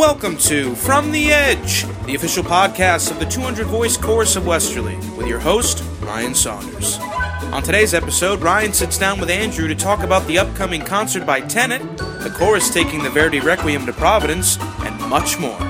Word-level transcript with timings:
Welcome 0.00 0.38
to 0.38 0.74
From 0.76 1.12
the 1.12 1.30
Edge, 1.30 1.84
the 2.06 2.14
official 2.14 2.42
podcast 2.42 3.10
of 3.10 3.18
the 3.18 3.26
200 3.26 3.66
Voice 3.66 3.98
Chorus 3.98 4.34
of 4.34 4.46
Westerly, 4.46 4.96
with 5.14 5.26
your 5.26 5.38
host, 5.38 5.84
Ryan 6.00 6.34
Saunders. 6.34 6.98
On 7.52 7.62
today's 7.62 7.92
episode, 7.92 8.40
Ryan 8.40 8.72
sits 8.72 8.96
down 8.96 9.20
with 9.20 9.28
Andrew 9.28 9.68
to 9.68 9.74
talk 9.74 10.02
about 10.02 10.26
the 10.26 10.38
upcoming 10.38 10.80
concert 10.80 11.26
by 11.26 11.42
Tenet, 11.42 11.82
the 11.98 12.34
chorus 12.34 12.72
taking 12.72 13.02
the 13.02 13.10
Verdi 13.10 13.40
Requiem 13.40 13.84
to 13.84 13.92
Providence, 13.92 14.56
and 14.58 14.98
much 15.10 15.38
more. 15.38 15.60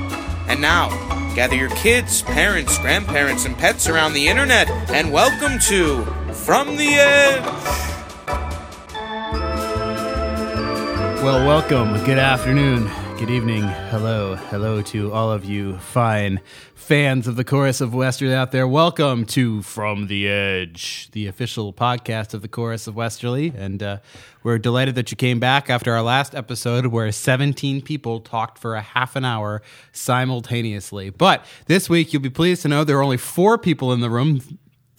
And 0.47 0.61
now, 0.61 0.91
gather 1.35 1.57
your 1.57 1.71
kids, 1.71 2.23
parents, 2.23 2.79
grandparents, 2.79 3.47
and 3.47 3.59
pets 3.59 3.89
around 3.89 4.13
the 4.13 4.29
internet, 4.29 4.71
and 4.91 5.13
welcome 5.13 5.59
to 5.67 6.05
From 6.33 6.77
the 6.77 6.87
Edge. 6.87 7.45
Well, 11.21 11.45
welcome. 11.45 11.95
Good 12.05 12.19
afternoon. 12.19 12.89
Good 13.21 13.29
evening. 13.29 13.65
Hello. 13.91 14.35
Hello 14.35 14.81
to 14.81 15.13
all 15.13 15.31
of 15.31 15.45
you 15.45 15.77
fine 15.77 16.41
fans 16.75 17.27
of 17.27 17.37
the 17.37 17.45
Chorus 17.45 17.83
of 17.83 17.93
Westerly 17.93 18.33
out 18.33 18.51
there. 18.51 18.67
Welcome 18.67 19.27
to 19.27 19.61
From 19.61 20.07
the 20.07 20.27
Edge, 20.27 21.11
the 21.13 21.27
official 21.27 21.75
podcast 21.75 22.33
of 22.33 22.41
the 22.41 22.49
Chorus 22.49 22.87
of 22.87 22.97
Westerly. 22.97 23.53
And 23.55 23.83
uh, 23.83 23.99
we're 24.43 24.57
delighted 24.57 24.95
that 24.95 25.11
you 25.11 25.19
came 25.19 25.39
back 25.39 25.69
after 25.69 25.93
our 25.93 26.01
last 26.01 26.35
episode 26.35 26.87
where 26.87 27.13
17 27.13 27.83
people 27.83 28.21
talked 28.21 28.57
for 28.57 28.75
a 28.75 28.81
half 28.81 29.15
an 29.17 29.27
hour 29.27 29.61
simultaneously. 29.93 31.11
But 31.11 31.45
this 31.67 31.91
week, 31.91 32.15
you'll 32.15 32.23
be 32.23 32.31
pleased 32.31 32.63
to 32.63 32.69
know 32.69 32.85
there 32.85 32.97
are 32.97 33.03
only 33.03 33.19
four 33.19 33.59
people 33.59 33.93
in 33.93 34.01
the 34.01 34.09
room 34.09 34.41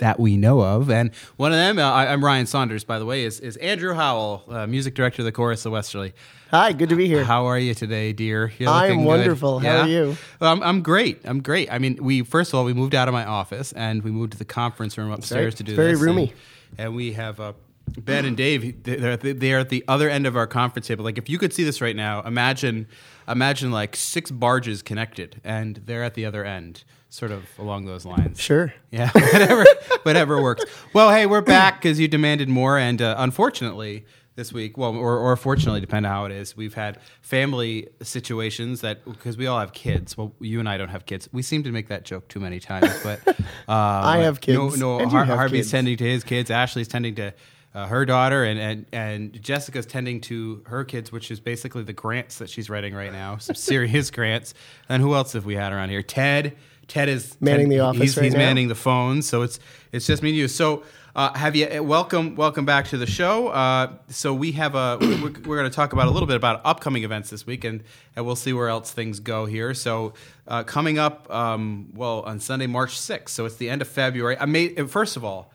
that 0.02 0.20
we 0.20 0.36
know 0.36 0.62
of. 0.62 0.90
And 0.90 1.12
one 1.38 1.52
of 1.52 1.58
them, 1.58 1.80
uh, 1.80 1.84
I, 1.84 2.12
I'm 2.12 2.26
Ryan 2.26 2.48
Saunders, 2.48 2.84
by 2.84 3.00
the 3.00 3.06
way, 3.06 3.24
is, 3.24 3.40
is 3.40 3.56
Andrew 3.58 3.94
Howell, 3.94 4.44
uh, 4.50 4.68
music 4.68 4.96
director 4.96 5.22
of 5.22 5.26
the 5.26 5.32
Chorus 5.32 5.66
of 5.66 5.72
Westerly. 5.72 6.14
Hi, 6.50 6.74
good 6.74 6.90
to 6.90 6.96
be 6.96 7.08
here. 7.08 7.24
How 7.24 7.46
are 7.46 7.60
you 7.60 7.74
today, 7.74 8.12
dear? 8.12 8.52
I'm 8.60 8.66
looking 8.66 9.00
good. 9.02 9.08
wonderful. 9.08 9.60
How 9.60 9.82
are 9.82 9.88
you? 9.88 10.18
Well, 10.40 10.52
I'm, 10.52 10.62
I'm 10.64 10.82
great. 10.82 11.22
I'm 11.24 11.42
great. 11.42 11.72
I 11.72 11.78
mean, 11.78 11.98
we 12.02 12.24
first 12.24 12.52
of 12.52 12.56
all 12.56 12.66
we 12.66 12.74
moved 12.74 12.94
out 12.96 13.08
of 13.08 13.14
my 13.14 13.24
office 13.24 13.72
and 13.74 14.04
we 14.04 14.12
moved 14.12 14.34
to 14.34 14.38
the 14.38 14.46
conference 14.46 14.98
room 14.98 15.12
upstairs 15.12 15.56
to 15.56 15.64
do 15.64 15.76
this. 15.76 15.78
It's 15.78 15.78
very 15.78 15.94
this. 15.94 16.02
roomy. 16.02 16.34
And, 16.72 16.88
and 16.88 16.96
we 16.96 17.14
have 17.14 17.40
uh, 17.40 17.54
Ben 17.98 18.26
and 18.26 18.36
Dave. 18.36 18.84
They're 18.84 19.16
they're 19.18 19.60
at 19.60 19.70
the 19.70 19.84
other 19.88 20.10
end 20.10 20.26
of 20.26 20.36
our 20.36 20.48
conference 20.48 20.88
table. 20.88 21.06
Like 21.06 21.18
if 21.18 21.30
you 21.30 21.38
could 21.38 21.54
see 21.54 21.64
this 21.64 21.80
right 21.80 21.96
now, 21.96 22.22
imagine 22.24 22.88
imagine 23.28 23.72
like 23.72 23.96
six 23.96 24.32
barges 24.32 24.82
connected, 24.82 25.40
and 25.44 25.78
they're 25.86 26.04
at 26.04 26.16
the 26.16 26.26
other 26.26 26.44
end, 26.44 26.84
sort 27.12 27.30
of 27.32 27.44
along 27.60 27.86
those 27.86 28.06
lines. 28.06 28.40
Sure. 28.40 28.74
Yeah, 28.90 29.10
whatever, 29.14 29.66
whatever 30.04 30.42
works. 30.42 30.64
Well, 30.94 31.12
hey, 31.12 31.26
we're 31.26 31.42
back 31.42 31.82
because 31.82 32.00
you 32.00 32.08
demanded 32.08 32.48
more, 32.50 32.78
and 32.78 33.02
uh, 33.02 33.16
unfortunately, 33.18 34.06
this 34.36 34.54
week, 34.54 34.78
well, 34.78 34.96
or, 34.96 35.18
or 35.20 35.36
fortunately, 35.36 35.82
depending 35.82 36.10
on 36.10 36.16
how 36.16 36.26
it 36.26 36.32
is, 36.32 36.56
we've 36.56 36.74
had 36.74 37.00
family 37.22 37.90
situations 38.02 38.80
that 38.80 39.04
because 39.04 39.36
we 39.38 39.46
all 39.46 39.60
have 39.60 39.74
kids. 39.74 40.18
Well, 40.18 40.34
you 40.40 40.60
and 40.60 40.70
I 40.70 40.78
don't 40.78 40.88
have 40.90 41.06
kids. 41.06 41.28
We 41.34 41.42
seem 41.42 41.64
to 41.64 41.72
make 41.72 41.90
that 41.90 42.06
joke 42.06 42.30
too 42.30 42.40
many 42.40 42.62
times, 42.62 42.98
but 43.04 43.20
uh, 43.28 43.34
I 43.68 44.20
have 44.20 44.40
kids, 44.40 44.78
No, 44.80 44.98
no 45.00 45.10
Har- 45.10 45.26
have 45.26 45.38
Harvey's 45.38 45.66
kids. 45.66 45.72
tending 45.72 45.98
to 45.98 46.06
his 46.06 46.24
kids. 46.24 46.50
Ashley's 46.50 46.88
tending 46.88 47.16
to. 47.16 47.34
Uh, 47.74 47.88
her 47.88 48.06
daughter 48.06 48.44
and, 48.44 48.60
and 48.60 48.86
and 48.92 49.42
Jessica's 49.42 49.86
tending 49.86 50.20
to 50.20 50.62
her 50.66 50.84
kids, 50.84 51.10
which 51.10 51.32
is 51.32 51.40
basically 51.40 51.84
the 51.84 51.94
grants 51.94 52.38
that 52.40 52.50
she's 52.50 52.70
writing 52.70 52.94
right 52.94 53.14
now, 53.14 53.38
some 53.38 53.56
serious 53.56 54.12
grants. 54.18 54.54
And 54.90 55.02
who 55.02 55.16
else 55.16 55.32
have 55.32 55.46
we 55.46 55.56
had 55.56 55.72
around 55.72 55.88
here? 55.88 56.04
Ted. 56.04 56.58
Ted 56.92 57.08
is 57.08 57.38
Manning 57.40 57.70
Ted- 57.70 57.72
the 57.72 57.80
office 57.80 58.02
He's, 58.02 58.18
right 58.18 58.26
he's 58.26 58.36
manning 58.36 58.68
the 58.68 58.76
phone, 58.76 59.22
so 59.22 59.44
it's 59.44 59.62
it's 59.94 60.06
just 60.06 60.22
me 60.22 60.32
and 60.32 60.38
you. 60.38 60.50
So 60.50 60.84
uh, 61.16 61.34
have 61.38 61.56
you 61.56 61.66
uh, 61.66 61.82
welcome 61.82 62.36
welcome 62.36 62.66
back 62.66 62.90
to 62.90 62.98
the 62.98 63.06
show. 63.06 63.48
Uh, 63.48 63.94
so 64.10 64.34
we 64.34 64.52
have 64.52 64.76
a 64.76 64.98
we're, 65.00 65.32
we're 65.46 65.58
going 65.58 65.70
to 65.70 65.74
talk 65.74 65.94
about 65.94 66.08
a 66.08 66.12
little 66.12 66.28
bit 66.28 66.36
about 66.36 66.60
upcoming 66.66 67.06
events 67.06 67.30
this 67.30 67.46
week, 67.48 67.64
and, 67.64 67.86
and 68.18 68.26
we'll 68.26 68.36
see 68.36 68.52
where 68.52 68.68
else 68.68 68.92
things 68.92 69.22
go 69.22 69.46
here. 69.46 69.74
So 69.74 70.16
uh, 70.50 70.64
coming 70.64 71.00
up, 71.00 71.34
um, 71.34 71.94
well, 71.94 72.24
on 72.24 72.42
Sunday, 72.42 72.68
March 72.68 73.00
sixth. 73.00 73.36
So 73.36 73.46
it's 73.46 73.56
the 73.56 73.70
end 73.70 73.82
of 73.82 73.88
February. 73.88 74.36
I 74.38 74.44
made 74.44 74.92
first 74.92 75.16
of 75.16 75.24
all, 75.24 75.54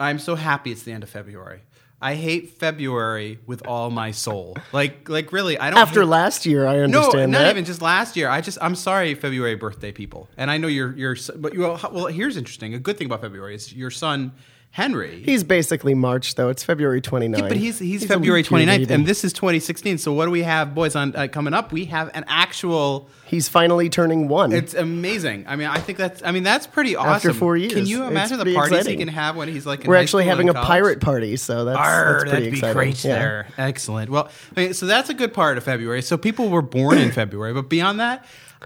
I'm 0.00 0.18
so 0.18 0.36
happy 0.36 0.72
it's 0.72 0.84
the 0.84 0.92
end 0.92 1.02
of 1.02 1.10
February. 1.10 1.60
I 2.00 2.14
hate 2.14 2.50
February 2.60 3.40
with 3.46 3.66
all 3.66 3.90
my 3.90 4.12
soul. 4.12 4.56
Like 4.72 5.08
like 5.08 5.32
really, 5.32 5.58
I 5.58 5.70
don't 5.70 5.78
After 5.80 6.00
hate- 6.02 6.06
last 6.08 6.46
year, 6.46 6.64
I 6.66 6.78
understand. 6.78 7.32
no, 7.32 7.38
not 7.38 7.44
that. 7.44 7.50
even 7.50 7.64
just 7.64 7.82
last 7.82 8.16
year. 8.16 8.28
I 8.28 8.40
just 8.40 8.56
I'm 8.60 8.76
sorry, 8.76 9.14
February 9.14 9.56
birthday 9.56 9.90
people, 9.90 10.28
and 10.36 10.48
I 10.50 10.58
know 10.58 10.68
you're 10.68 10.96
you're 10.96 11.16
but 11.36 11.54
you 11.54 11.60
well, 11.60 11.80
well 11.92 12.06
here's 12.06 12.36
interesting. 12.36 12.74
A 12.74 12.78
good 12.78 12.96
thing 12.98 13.06
about 13.06 13.20
February 13.20 13.54
is 13.56 13.72
your 13.72 13.90
son 13.90 14.32
Henry. 14.70 15.22
He's 15.24 15.42
basically 15.42 15.94
March, 15.94 16.36
though. 16.36 16.50
It's 16.50 16.62
February 16.62 17.00
29th. 17.00 17.36
yeah, 17.38 17.48
but 17.48 17.56
he's 17.56 17.80
he's, 17.80 18.04
a 18.04 18.06
February 18.08 18.42
leap 18.42 18.50
year 18.50 18.60
29th, 18.60 18.78
baby. 18.78 18.94
and 18.94 19.06
this 19.06 19.24
is 19.24 19.32
2016. 19.32 19.98
So 19.98 20.12
what 20.12 20.26
do 20.26 20.30
we 20.30 20.42
have, 20.42 20.72
boys? 20.74 20.94
On 20.94 21.16
uh, 21.16 21.26
coming 21.26 21.52
up, 21.52 21.72
we 21.72 21.86
have 21.86 22.10
an 22.14 22.24
actual. 22.28 23.08
He's 23.26 23.48
finally 23.48 23.88
turning 23.88 24.28
one. 24.28 24.52
It's 24.52 24.74
amazing. 24.74 25.46
I 25.48 25.56
mean, 25.56 25.66
I 25.66 25.78
think 25.78 25.98
that's. 25.98 26.22
I 26.22 26.30
mean, 26.30 26.44
that's 26.44 26.66
pretty 26.68 26.94
awesome. 26.94 27.10
After 27.12 27.32
four 27.34 27.56
years. 27.56 27.72
can 27.72 27.86
you 27.86 28.02
It's 28.02 28.10
imagine 28.10 28.38
the 28.38 28.44
pretty 28.44 28.56
parties 28.56 28.78
exciting. 28.78 28.98
he 29.00 29.04
can 29.06 29.14
have 29.14 29.34
when 29.36 29.48
he's 29.48 29.66
like? 29.66 29.80
In 29.84 29.88
We're 29.88 29.96
high 29.96 30.02
actually 30.02 30.26
having 30.26 30.48
a 30.48 30.52
and 30.52 30.56
college? 30.56 30.68
pirate 30.68 31.00
party, 31.00 31.36
so 31.36 31.64
that's, 31.64 31.78
Arr, 31.78 32.04
that's 32.04 32.22
pretty 32.22 32.30
that'd 32.30 32.44
be 32.52 32.56
exciting. 32.58 32.74
great 32.76 33.04
Yeah. 33.04 33.18
there. 33.18 33.46
Excellent. 33.58 34.10
Well, 34.10 34.28
okay, 34.52 34.72
so 34.72 34.86
that's 34.86 35.10
a 35.10 35.14
good 35.14 35.32
part 35.34 35.58
of 35.58 35.64
February. 35.64 36.02
So 36.02 36.16
people 36.16 36.50
were 36.50 36.62
born 36.62 36.98
in 36.98 37.10
February, 37.12 37.52
but 37.52 37.68
beyond 37.68 37.98
that, 38.00 38.24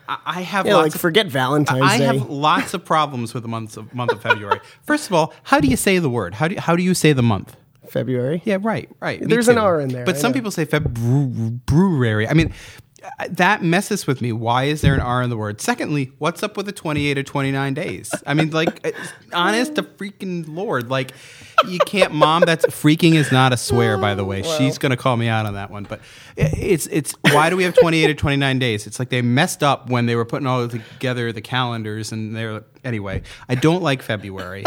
I, 0.09 0.43
have 0.43 0.67
Yeah, 0.67 0.75
lots 0.77 0.85
like 0.87 0.95
of, 0.97 1.01
forget 1.01 1.27
Valentine's 1.29 1.83
I 1.83 1.99
Day. 1.99 2.05
have 2.05 2.29
lots 2.31 2.75
of 2.75 2.85
problems 2.85 3.33
with 3.35 3.43
the 3.45 3.49
month 3.49 3.77
of 3.77 3.95
month 3.95 4.13
of 4.13 4.21
February. 4.23 4.61
First 4.83 5.07
of 5.09 5.15
all, 5.15 5.33
how 5.45 5.61
do 5.61 5.69
you 5.69 5.77
say 5.77 5.99
the 5.99 6.11
word? 6.11 6.35
How 6.35 6.49
do 6.49 6.55
you, 6.55 6.61
how 6.61 6.77
do 6.77 6.83
you 6.83 6.95
say 6.95 7.13
the 7.13 7.23
month? 7.23 7.57
February. 7.89 8.43
Yeah, 8.45 8.59
right, 8.61 8.89
right. 9.01 9.21
There's 9.23 9.49
an. 9.49 9.59
R 9.59 9.81
in 9.81 9.89
there, 9.91 10.05
But 10.05 10.17
I 10.17 10.19
some 10.19 10.33
know. 10.33 10.35
people 10.35 10.51
say 10.51 10.65
February. 10.65 12.29
I 12.29 12.33
mean, 12.35 12.53
that 13.31 13.63
messes 13.63 14.07
with 14.07 14.21
me. 14.21 14.33
Why 14.33 14.65
is 14.65 14.81
there 14.81 14.95
an 14.95 15.01
R 15.01 15.23
in 15.23 15.31
the 15.31 15.37
word? 15.37 15.61
Secondly, 15.61 16.13
what's 16.19 16.43
up 16.43 16.57
with 16.57 16.67
the 16.67 16.73
28 16.73 17.19
or 17.19 17.23
29 17.23 17.75
days? 17.75 18.11
I 18.27 18.35
mean, 18.35 18.51
like, 18.51 18.95
honest 19.33 19.77
to 19.77 19.83
freaking 19.83 20.45
Lord. 20.49 20.91
Like, 20.91 21.13
you 21.67 21.79
can't, 21.81 22.13
mom, 22.13 22.43
that's 22.47 22.65
freaking 22.67 23.15
is 23.15 23.33
not 23.33 23.53
a 23.53 23.57
swear, 23.57 23.99
by 23.99 24.15
the 24.15 24.25
way. 24.25 24.43
She's 24.59 24.79
going 24.79 24.91
to 24.91 24.97
call 24.97 25.17
me 25.17 25.29
out 25.29 25.47
on 25.47 25.55
that 25.55 25.71
one. 25.71 25.85
But 25.85 26.01
it's, 26.37 26.87
it's, 26.89 27.15
why 27.31 27.51
do 27.51 27.57
we 27.57 27.65
have 27.65 27.75
28 27.75 28.11
or 28.11 28.15
29 28.15 28.59
days? 28.59 28.87
It's 28.87 28.99
like 28.99 29.11
they 29.11 29.23
messed 29.23 29.63
up 29.63 29.89
when 29.89 30.07
they 30.07 30.17
were 30.17 30.25
putting 30.25 30.47
all 30.47 30.69
together 30.69 31.33
the 31.33 31.41
calendars 31.41 32.13
and 32.13 32.35
they're, 32.37 32.65
anyway, 32.85 33.23
I 33.49 33.55
don't 33.55 33.83
like 33.83 34.03
February. 34.03 34.65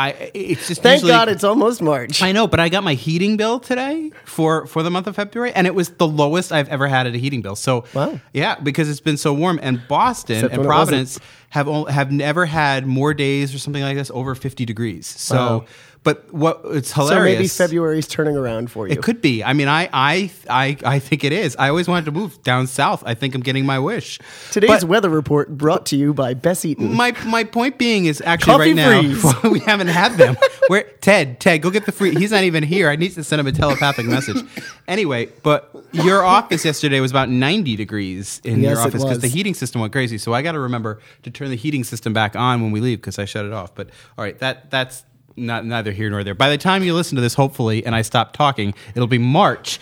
I, 0.00 0.30
it's 0.32 0.68
just 0.68 0.80
Thank 0.80 0.98
usually- 1.02 1.10
God 1.10 1.28
it's 1.28 1.42
almost 1.42 1.82
March. 1.82 2.22
I 2.22 2.30
know, 2.30 2.46
but 2.46 2.60
I 2.60 2.68
got 2.68 2.84
my 2.84 2.94
heating 2.94 3.36
bill 3.36 3.58
today 3.58 4.12
for 4.24 4.64
for 4.68 4.84
the 4.84 4.90
month 4.90 5.08
of 5.08 5.16
February, 5.16 5.52
and 5.52 5.66
it 5.66 5.74
was 5.74 5.88
the 5.90 6.06
lowest 6.06 6.52
I've 6.52 6.68
ever 6.68 6.86
had 6.86 7.08
at 7.08 7.14
a 7.16 7.18
heating 7.18 7.42
bill. 7.42 7.56
So, 7.56 7.84
Wow. 7.94 8.20
yeah, 8.32 8.60
because 8.60 8.88
it's 8.88 9.00
been 9.00 9.16
so 9.16 9.34
warm, 9.34 9.58
and 9.60 9.82
Boston 9.88 10.36
Except 10.36 10.52
and 10.54 10.60
when 10.62 10.66
it 10.66 10.68
wasn't. 10.78 10.88
Providence 11.10 11.20
have 11.50 11.66
have 11.88 12.12
never 12.12 12.46
had 12.46 12.86
more 12.86 13.12
days 13.12 13.52
or 13.52 13.58
something 13.58 13.82
like 13.82 13.96
this 13.96 14.10
over 14.14 14.34
fifty 14.36 14.64
degrees. 14.64 15.06
So, 15.08 15.34
Wow. 15.36 15.64
But 16.08 16.32
what 16.32 16.62
it's 16.64 16.90
hilarious. 16.90 17.36
so 17.36 17.38
maybe 17.38 17.48
February's 17.48 18.08
turning 18.08 18.34
around 18.34 18.70
for 18.70 18.86
you. 18.88 18.94
It 18.94 19.02
could 19.02 19.20
be. 19.20 19.44
I 19.44 19.52
mean, 19.52 19.68
I, 19.68 19.90
I, 19.92 20.30
I, 20.48 20.76
I 20.82 20.98
think 21.00 21.22
it 21.22 21.32
is. 21.32 21.54
I 21.58 21.68
always 21.68 21.86
wanted 21.86 22.06
to 22.06 22.12
move 22.12 22.42
down 22.42 22.66
south. 22.66 23.02
I 23.04 23.12
think 23.12 23.34
I'm 23.34 23.42
getting 23.42 23.66
my 23.66 23.78
wish. 23.78 24.18
Today's 24.50 24.70
But- 24.70 24.84
weather 24.84 25.10
report 25.10 25.58
brought 25.58 25.84
to 25.86 25.96
you 25.96 26.14
by 26.14 26.32
Bess 26.32 26.64
Eaton. 26.64 26.94
my 26.94 27.14
my 27.26 27.44
point 27.44 27.76
being 27.76 28.06
is 28.06 28.22
actually 28.22 28.72
Coffee 28.72 28.72
right 28.72 29.42
now 29.42 29.50
we 29.50 29.58
haven't 29.58 29.88
had 29.88 30.12
them. 30.16 30.38
Where 30.68 30.84
Ted 31.02 31.40
Ted 31.40 31.60
go 31.60 31.70
get 31.70 31.84
the 31.84 31.92
free. 31.92 32.14
He's 32.14 32.30
not 32.30 32.44
even 32.44 32.62
here. 32.62 32.88
I 32.88 32.96
need 32.96 33.12
to 33.12 33.22
send 33.22 33.40
him 33.40 33.46
a 33.46 33.52
telepathic 33.52 34.06
message. 34.06 34.42
Anyway, 34.86 35.26
but 35.42 35.70
your 35.92 36.24
office 36.24 36.64
yesterday 36.64 37.00
was 37.00 37.10
about 37.10 37.28
ninety 37.28 37.76
degrees 37.76 38.40
in 38.44 38.62
Yes, 38.62 38.70
your 38.70 38.80
office 38.80 39.04
because 39.04 39.18
the 39.18 39.28
heating 39.28 39.52
system 39.52 39.82
went 39.82 39.92
crazy. 39.92 40.16
So 40.16 40.32
I 40.32 40.40
got 40.40 40.52
to 40.52 40.60
remember 40.60 41.00
to 41.24 41.30
turn 41.30 41.50
the 41.50 41.56
heating 41.56 41.84
system 41.84 42.14
back 42.14 42.34
on 42.34 42.62
when 42.62 42.70
we 42.70 42.80
leave 42.80 42.98
because 43.02 43.18
I 43.18 43.26
shut 43.26 43.44
it 43.44 43.52
off. 43.52 43.74
But 43.74 43.90
all 44.16 44.24
right, 44.24 44.38
that 44.38 44.70
that's. 44.70 45.04
Not 45.38 45.64
neither 45.64 45.92
here 45.92 46.10
nor 46.10 46.24
there. 46.24 46.34
By 46.34 46.50
the 46.50 46.58
time 46.58 46.82
you 46.82 46.94
listen 46.94 47.16
to 47.16 47.22
this, 47.22 47.34
hopefully, 47.34 47.84
and 47.86 47.94
I 47.94 48.02
stop 48.02 48.32
talking, 48.32 48.74
it'll 48.94 49.06
be 49.06 49.18
March. 49.18 49.78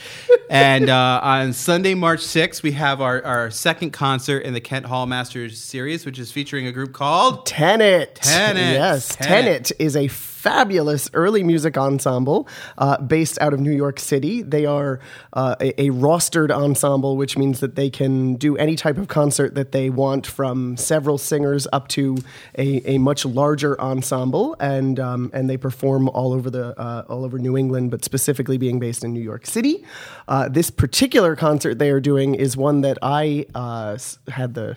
And 0.49 0.89
uh, 0.89 1.21
on 1.23 1.53
Sunday, 1.53 1.95
March 1.95 2.21
6th, 2.21 2.63
we 2.63 2.73
have 2.73 3.01
our, 3.01 3.23
our 3.25 3.51
second 3.51 3.91
concert 3.93 4.41
in 4.41 4.55
the 4.55 4.61
Kent 4.61 4.87
Hall 4.87 5.07
Masters 5.07 5.59
series, 5.59 6.07
which 6.07 6.19
is 6.19 6.31
featuring 6.31 6.67
a 6.67 6.73
group 6.73 6.93
called 6.93 7.47
Tenet. 7.47 8.17
Tenet. 8.17 8.75
Yes, 8.75 9.17
Tenet. 9.17 9.29
Tenet 9.29 9.73
is 9.79 9.97
a 9.97 10.09
fabulous 10.47 11.11
early 11.13 11.43
music 11.43 11.77
ensemble 11.77 12.47
uh, 12.79 12.97
based 12.99 13.37
out 13.41 13.53
of 13.53 13.59
New 13.59 13.73
York 13.73 13.99
City. 13.99 14.43
They 14.43 14.65
are 14.65 15.01
uh, 15.33 15.57
a, 15.61 15.81
a 15.81 15.91
rostered 15.91 16.53
ensemble, 16.53 17.17
which 17.17 17.37
means 17.37 17.59
that 17.59 17.75
they 17.75 17.91
can 17.91 18.37
do 18.37 18.57
any 18.57 18.77
type 18.77 18.97
of 18.97 19.09
concert 19.09 19.57
that 19.57 19.73
they 19.73 19.91
want, 19.91 20.25
from 20.25 20.77
several 20.77 21.19
singers 21.19 21.67
up 21.73 21.89
to 21.89 22.19
a, 22.57 22.95
a 22.95 22.99
much 22.99 23.25
larger 23.25 23.81
ensemble, 23.81 24.55
and 24.61 25.01
um, 25.01 25.33
and 25.35 25.51
they 25.51 25.57
perform 25.57 26.09
all 26.11 26.33
over 26.33 26.49
the 26.49 26.79
uh, 26.79 27.05
all 27.09 27.25
over 27.25 27.41
New 27.41 27.57
England, 27.57 27.91
but 27.91 28.05
specifically 28.05 28.57
being 28.57 28.79
based 28.79 29.03
in 29.03 29.13
New 29.13 29.21
York 29.21 29.47
City. 29.47 29.85
Uh, 30.37 30.51
this 30.51 30.69
particular 30.69 31.35
concert 31.35 31.79
they 31.79 31.89
are 31.89 31.99
doing 31.99 32.35
is 32.35 32.59
one 32.59 32.83
that 32.83 32.99
I 33.01 33.47
uh, 33.55 33.97
had 34.29 34.53
the 34.53 34.77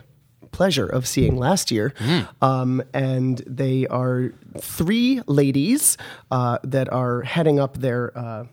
pleasure 0.52 0.86
of 0.86 1.06
seeing 1.06 1.36
last 1.36 1.70
year. 1.70 1.94
Um, 2.42 2.82
and 2.94 3.44
they 3.46 3.86
are 3.88 4.32
three 4.58 5.20
ladies 5.28 5.98
uh, 6.32 6.60
that 6.64 6.88
are 6.94 7.24
heading 7.24 7.60
up 7.60 7.78
their 7.80 8.18
uh, 8.18 8.46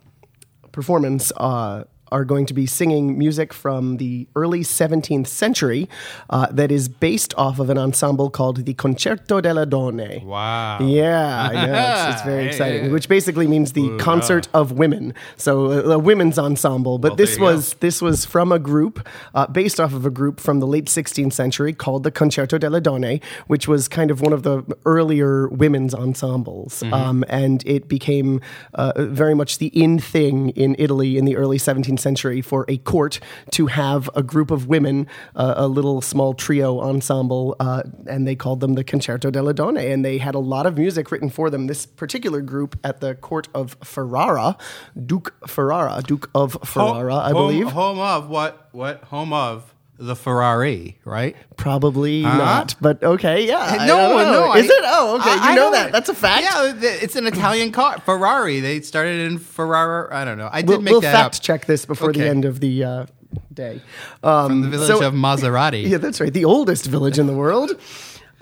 performance 0.73 1.31
uh, 1.37 1.85
are 2.13 2.25
going 2.25 2.47
to 2.47 2.55
be 2.55 2.67
singing 2.67 3.19
music 3.19 3.53
from 3.53 3.97
the 3.97 4.27
early 4.37 4.61
17th 4.61 5.27
century 5.27 5.89
uh, 6.31 6.47
that 6.51 6.71
is 6.71 6.89
based 6.89 7.35
off 7.37 7.59
of 7.59 7.71
an 7.71 7.79
ensemble 7.79 8.31
called 8.31 8.65
the 8.65 8.75
Concerto 8.75 9.41
delle 9.41 9.67
Donne. 9.67 10.25
Wow. 10.25 10.79
Yeah, 10.81 11.49
I 11.51 11.67
know. 11.67 12.09
It's, 12.09 12.15
it's 12.17 12.27
very 12.27 12.47
exciting, 12.47 12.93
which 12.93 13.09
basically 13.09 13.47
means 13.47 13.73
the 13.73 13.97
concert 13.99 14.49
of 14.55 14.73
women. 14.73 15.15
So 15.37 15.67
uh, 15.73 15.95
a 15.95 15.99
women's 15.99 16.39
ensemble. 16.39 16.99
But 16.99 17.13
Well, 17.13 17.17
this 17.17 17.31
there 17.31 17.39
go. 17.41 17.45
was 17.47 17.75
this 17.75 18.01
was 18.01 18.25
from 18.25 18.53
a 18.53 18.59
group 18.59 19.07
uh, 19.35 19.47
based 19.47 19.81
off 19.81 19.93
of 19.93 20.07
a 20.07 20.11
group 20.11 20.41
from 20.41 20.61
the 20.61 20.67
late 20.67 20.87
16th 20.87 21.33
century 21.33 21.73
called 21.73 22.05
the 22.05 22.11
Concerto 22.11 22.59
delle 22.59 22.81
Donne, 22.81 23.21
which 23.47 23.67
was 23.67 23.89
kind 23.89 24.11
of 24.11 24.21
one 24.21 24.33
of 24.33 24.43
the 24.43 24.63
earlier 24.85 25.49
women's 25.49 25.95
ensembles. 25.95 26.83
Mm-hmm. 26.83 26.95
Um, 26.95 27.25
and 27.29 27.67
it 27.67 27.89
became 27.89 28.41
uh, 28.75 28.93
very 28.97 29.35
much 29.35 29.59
the 29.59 29.69
in 29.69 29.99
thing 29.99 30.51
in 30.51 30.77
Italy 30.79 31.19
in 31.19 31.25
the 31.25 31.37
early 31.37 31.59
17th 31.59 31.96
century 31.99 32.41
for 32.41 32.65
a 32.69 32.79
court 32.79 33.21
to 33.53 33.67
have 33.67 34.11
a 34.15 34.23
group 34.23 34.51
of 34.51 34.67
women, 34.67 35.07
uh, 35.35 35.55
a 35.57 35.69
little 35.69 36.01
small 36.01 36.35
trio 36.35 36.81
ensemble, 36.81 37.57
uh, 37.61 37.83
and 38.07 38.27
they 38.27 38.35
called 38.35 38.61
them 38.61 38.75
the 38.75 38.85
Concerto 38.85 39.31
delle 39.31 39.53
Donne. 39.53 39.77
And 39.77 40.05
they 40.05 40.19
had 40.19 40.35
a 40.35 40.41
lot 40.41 40.67
of 40.67 40.77
music 40.77 41.11
written 41.11 41.31
for 41.31 41.51
them. 41.51 41.67
This 41.67 41.87
particular 41.87 42.41
group 42.41 42.79
at 42.83 43.01
the 43.01 43.15
court 43.15 43.49
of 43.55 43.77
Ferrara, 43.85 44.57
Duke 45.07 45.35
Ferrara, 45.47 46.03
Duke 46.07 46.31
of 46.35 46.59
Ferrara, 46.65 47.17
I 47.17 47.33
home, 47.33 47.35
believe. 47.35 47.69
Home 47.69 47.99
of 47.99 48.29
what? 48.29 48.69
What? 48.73 49.05
Home 49.05 49.33
of 49.33 49.75
the 49.99 50.15
Ferrari, 50.17 50.99
right? 51.05 51.37
Probably 51.57 52.23
not, 52.23 52.75
but 52.81 53.03
okay, 53.03 53.47
yeah. 53.47 53.85
No, 53.87 54.17
no. 54.19 54.55
Is 54.55 54.71
I- 54.71 54.75
it? 54.75 54.85
Oh, 54.87 55.17
okay. 55.21 55.31
I- 55.31 55.51
you 55.51 55.57
know 55.57 55.71
that. 55.71 55.93
That's 55.93 56.09
a 56.09 56.15
fact. 56.15 56.43
Yeah, 56.43 56.73
it's 56.77 57.17
an 57.17 57.27
Italian 57.27 57.73
car. 57.73 57.99
Ferrari. 58.01 58.61
They 58.61 58.81
started 58.83 59.21
in 59.21 59.39
Ferrara. 59.39 60.15
I 60.15 60.25
don't 60.25 60.39
know. 60.39 60.49
I 60.53 60.61
did 60.63 60.69
We'll, 60.69 60.81
make 60.83 60.93
we'll 60.93 61.01
that 61.03 61.13
fact 61.13 61.37
up. 61.37 61.43
check 61.43 61.65
this 61.67 61.85
before 61.87 62.13
the 62.13 62.29
end 62.29 62.45
of 62.45 62.61
the 62.61 62.85
uh, 62.85 63.07
day. 63.53 63.81
Um, 64.23 64.49
From 64.49 64.61
the 64.63 64.69
village 64.69 64.89
so- 64.89 65.07
of 65.07 65.15
Maserati. 65.15 65.87
Yeah, 65.89 65.99
that's 65.99 66.21
right. 66.21 66.33
The 66.33 66.45
oldest 66.45 66.87
village 66.87 67.19
in 67.19 67.27
the 67.27 67.35
world. 67.35 67.73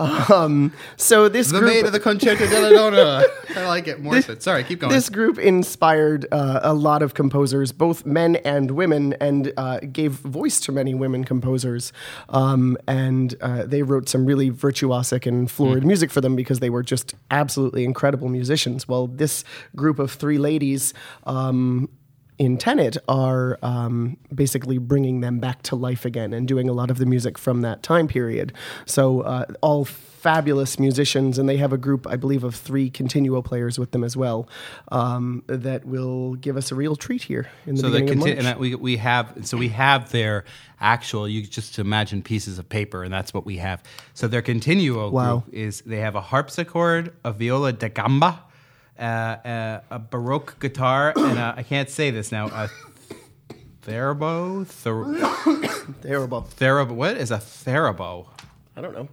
Um, 0.00 0.72
so 0.96 1.28
this 1.28 1.50
the 1.50 1.60
group, 1.60 1.72
maid 1.72 1.86
of 1.86 1.92
the 1.92 2.00
Concerto 2.00 2.46
della 2.46 2.70
Donna. 2.70 3.24
I 3.56 3.66
like 3.66 3.86
it 3.86 4.00
more. 4.00 4.20
but 4.26 4.42
Sorry, 4.42 4.64
keep 4.64 4.80
going. 4.80 4.92
This 4.92 5.08
group 5.08 5.38
inspired 5.38 6.26
uh, 6.32 6.60
a 6.62 6.74
lot 6.74 7.02
of 7.02 7.14
composers, 7.14 7.70
both 7.70 8.04
men 8.04 8.36
and 8.36 8.72
women, 8.72 9.12
and 9.20 9.52
uh, 9.56 9.78
gave 9.80 10.12
voice 10.12 10.58
to 10.60 10.72
many 10.72 10.94
women 10.94 11.24
composers. 11.24 11.92
Um, 12.28 12.76
and 12.88 13.34
uh, 13.40 13.66
they 13.66 13.82
wrote 13.82 14.08
some 14.08 14.26
really 14.26 14.50
virtuosic 14.50 15.26
and 15.26 15.50
florid 15.50 15.84
music 15.84 16.10
for 16.10 16.20
them 16.20 16.34
because 16.34 16.58
they 16.60 16.70
were 16.70 16.82
just 16.82 17.14
absolutely 17.30 17.84
incredible 17.84 18.28
musicians. 18.28 18.88
Well, 18.88 19.06
this 19.06 19.44
group 19.76 19.98
of 19.98 20.10
three 20.10 20.38
ladies. 20.38 20.92
Um, 21.24 21.88
in 22.38 22.58
Tenet 22.58 22.96
are 23.08 23.58
um, 23.62 24.16
basically 24.34 24.78
bringing 24.78 25.20
them 25.20 25.38
back 25.38 25.62
to 25.64 25.76
life 25.76 26.04
again 26.04 26.32
and 26.32 26.48
doing 26.48 26.68
a 26.68 26.72
lot 26.72 26.90
of 26.90 26.98
the 26.98 27.06
music 27.06 27.38
from 27.38 27.60
that 27.62 27.82
time 27.82 28.08
period. 28.08 28.52
So, 28.86 29.20
uh, 29.20 29.44
all 29.60 29.84
fabulous 29.84 30.78
musicians, 30.78 31.38
and 31.38 31.46
they 31.48 31.58
have 31.58 31.70
a 31.72 31.76
group, 31.76 32.06
I 32.08 32.16
believe, 32.16 32.44
of 32.44 32.54
three 32.54 32.88
continuo 32.88 33.42
players 33.42 33.78
with 33.78 33.90
them 33.90 34.02
as 34.02 34.16
well, 34.16 34.48
um, 34.90 35.42
that 35.48 35.84
will 35.84 36.34
give 36.36 36.56
us 36.56 36.72
a 36.72 36.74
real 36.74 36.96
treat 36.96 37.22
here 37.22 37.50
in 37.66 37.74
the 37.74 37.82
so 37.82 37.90
beginning 37.90 38.08
conti- 38.20 38.30
of 38.32 38.38
and 38.38 38.44
March. 38.46 38.54
that 38.54 38.58
we 38.58 38.74
we 38.74 38.96
have 38.96 39.34
so 39.42 39.58
we 39.58 39.68
have 39.68 40.10
their 40.12 40.44
actual 40.80 41.28
you 41.28 41.42
just 41.46 41.78
imagine 41.78 42.22
pieces 42.22 42.58
of 42.58 42.68
paper 42.68 43.04
and 43.04 43.12
that's 43.12 43.32
what 43.34 43.44
we 43.46 43.58
have 43.58 43.82
so 44.14 44.26
their 44.26 44.42
continuo 44.42 45.10
Wow. 45.10 45.38
group 45.40 45.54
is 45.54 45.82
they 45.82 45.98
have 46.00 46.14
a 46.14 46.20
harpsichord 46.20 47.12
a 47.24 47.32
viola 47.32 47.72
da 47.72 47.88
gamba 47.88 48.43
uh, 48.98 49.02
uh, 49.02 49.80
a 49.90 49.98
baroque 49.98 50.58
guitar 50.60 51.12
and 51.16 51.38
a, 51.38 51.54
I 51.56 51.62
can't 51.62 51.90
say 51.90 52.10
this 52.10 52.30
now 52.32 52.46
a 52.46 52.70
therobo 53.82 54.66
ther- 54.66 55.92
Terrible. 56.02 56.94
what 56.94 57.16
is 57.16 57.30
a 57.30 57.38
therobo 57.38 58.26
I 58.76 58.80
don't 58.80 58.94
know. 58.94 59.08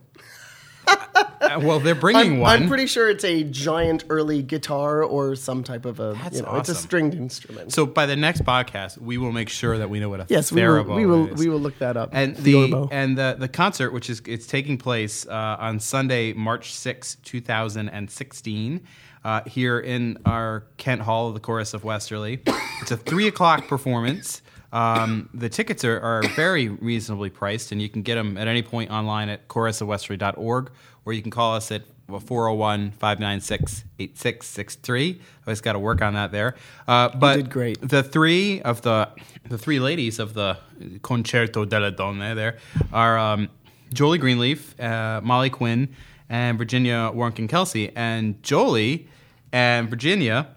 Uh, 0.88 1.60
well 1.62 1.80
they're 1.80 1.94
bringing 2.08 2.34
I'm, 2.34 2.40
one 2.40 2.64
I'm 2.64 2.68
pretty 2.68 2.86
sure 2.88 3.10
it's 3.10 3.24
a 3.24 3.44
giant 3.44 4.06
early 4.10 4.42
guitar 4.42 5.04
or 5.04 5.36
some 5.36 5.64
type 5.64 5.86
of 5.86 6.00
a, 6.00 6.16
That's 6.22 6.38
you 6.38 6.42
know, 6.44 6.56
it's 6.56 6.70
a 6.70 6.74
awesome. 6.74 6.76
stringed 6.76 7.14
instrument. 7.16 7.74
so 7.74 7.86
by 7.86 8.06
the 8.06 8.16
next 8.16 8.44
podcast 8.44 8.98
we 8.98 9.18
will 9.18 9.32
make 9.32 9.50
sure 9.50 9.78
that 9.78 9.90
we 9.90 10.00
know 10.00 10.10
what 10.10 10.22
a 10.22 10.26
yes, 10.30 10.52
we 10.52 10.62
will, 10.66 10.84
we 10.84 11.06
will, 11.06 11.28
is. 11.30 11.40
we 11.40 11.50
will 11.50 11.60
look 11.60 11.78
that 11.80 11.98
up. 11.98 12.10
and 12.14 12.36
the 12.38 12.88
and 12.92 13.18
the 13.18 13.36
the 13.38 13.48
concert, 13.48 13.92
which 13.92 14.10
is 14.10 14.22
it's 14.26 14.48
taking 14.48 14.78
place 14.78 15.26
uh, 15.28 15.58
on 15.60 15.80
Sunday, 15.80 16.34
March 16.34 16.74
6, 16.74 17.16
two 17.24 17.42
thousand 17.42 17.90
and 17.90 18.10
sixteen, 18.10 18.82
uh, 19.24 19.42
here 19.46 19.80
in 19.80 20.18
our 20.26 20.66
Kent 20.78 21.02
Hall 21.02 21.28
of 21.28 21.34
the 21.34 21.40
Chorus 21.40 21.74
of 21.74 21.84
Westerly. 21.84 22.42
It's 22.82 22.92
a 22.92 22.98
three 22.98 23.28
o'clock 23.28 23.68
performance. 23.68 24.42
Um, 24.74 25.30
the 25.34 25.50
tickets 25.50 25.84
are, 25.84 26.00
are 26.00 26.24
very 26.30 26.70
reasonably 26.70 27.30
priced, 27.30 27.72
and 27.72 27.82
you 27.82 27.90
can 27.90 28.02
get 28.02 28.16
them 28.16 28.38
at 28.38 28.48
any 28.48 28.62
point 28.62 28.90
online 28.90 29.30
at 29.30 29.48
chorusofwesterly.org, 29.48 30.72
or 31.06 31.14
you 31.14 31.22
can 31.22 31.32
call 31.32 31.56
us 31.56 31.72
at 31.72 31.84
401 32.08 32.92
596 32.92 33.84
8663. 34.00 35.22
I 35.46 35.52
just 35.52 35.64
got 35.64 35.74
to 35.74 35.80
work 35.80 36.02
on 36.02 36.14
that 36.16 36.32
there. 36.32 36.56
Uh, 36.88 37.10
but 37.10 37.36
did 37.38 37.50
great. 37.50 37.78
the 37.82 38.04
three 38.04 38.62
of 38.62 38.82
the 38.82 39.10
the 39.48 39.58
three 39.58 39.80
ladies 39.80 40.20
of 40.20 40.34
the 40.34 40.58
Concerto 41.02 41.66
delle 41.66 41.92
Donne 41.92 42.36
there 42.36 42.58
are 42.92 43.18
um, 43.18 43.50
Jolie 43.94 44.18
Greenleaf, 44.18 44.80
uh, 44.80 45.22
Molly 45.24 45.50
Quinn, 45.50 45.90
and 46.32 46.58
Virginia 46.58 47.12
Warnken 47.14 47.48
Kelsey. 47.48 47.92
And 47.96 48.42
Jolie 48.42 49.08
and 49.52 49.90
Virginia 49.90 50.48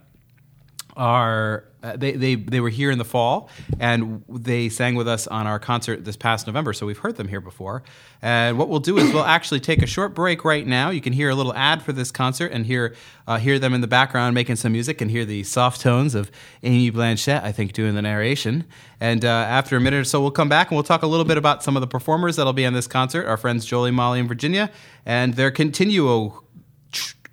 are 0.96 1.64
uh, 1.84 1.96
they, 1.96 2.12
they 2.12 2.34
they 2.34 2.60
were 2.60 2.70
here 2.70 2.90
in 2.90 2.96
the 2.96 3.04
fall 3.04 3.50
and 3.78 4.24
they 4.28 4.70
sang 4.70 4.94
with 4.94 5.06
us 5.06 5.26
on 5.26 5.46
our 5.46 5.58
concert 5.58 6.04
this 6.04 6.16
past 6.16 6.46
November 6.46 6.72
so 6.72 6.86
we've 6.86 6.98
heard 6.98 7.16
them 7.16 7.28
here 7.28 7.42
before. 7.42 7.82
And 8.22 8.56
what 8.58 8.70
we'll 8.70 8.80
do 8.80 8.96
is 8.96 9.12
we'll 9.12 9.24
actually 9.24 9.60
take 9.60 9.82
a 9.82 9.86
short 9.86 10.14
break 10.14 10.46
right 10.46 10.66
now. 10.66 10.88
You 10.88 11.02
can 11.02 11.12
hear 11.12 11.28
a 11.28 11.34
little 11.34 11.52
ad 11.54 11.82
for 11.82 11.92
this 11.92 12.10
concert 12.10 12.52
and 12.52 12.64
hear 12.64 12.94
uh, 13.26 13.38
hear 13.38 13.58
them 13.58 13.74
in 13.74 13.82
the 13.82 13.86
background 13.86 14.34
making 14.34 14.56
some 14.56 14.72
music 14.72 15.02
and 15.02 15.10
hear 15.10 15.26
the 15.26 15.42
soft 15.42 15.82
tones 15.82 16.14
of 16.14 16.30
Amy 16.62 16.90
Blanchett 16.90 17.42
I 17.42 17.52
think 17.52 17.74
doing 17.74 17.94
the 17.94 18.02
narration. 18.02 18.64
And 18.98 19.24
uh, 19.24 19.28
after 19.28 19.76
a 19.76 19.80
minute 19.80 20.00
or 20.00 20.04
so 20.04 20.22
we'll 20.22 20.30
come 20.30 20.48
back 20.48 20.70
and 20.70 20.76
we'll 20.76 20.84
talk 20.84 21.02
a 21.02 21.06
little 21.06 21.26
bit 21.26 21.36
about 21.36 21.62
some 21.62 21.76
of 21.76 21.82
the 21.82 21.86
performers 21.86 22.36
that'll 22.36 22.54
be 22.54 22.64
on 22.64 22.72
this 22.72 22.86
concert. 22.86 23.26
Our 23.26 23.36
friends 23.36 23.66
Jolie 23.66 23.90
Molly 23.90 24.20
and 24.20 24.28
Virginia 24.28 24.70
and 25.04 25.34
their 25.34 25.50
continuo 25.50 26.44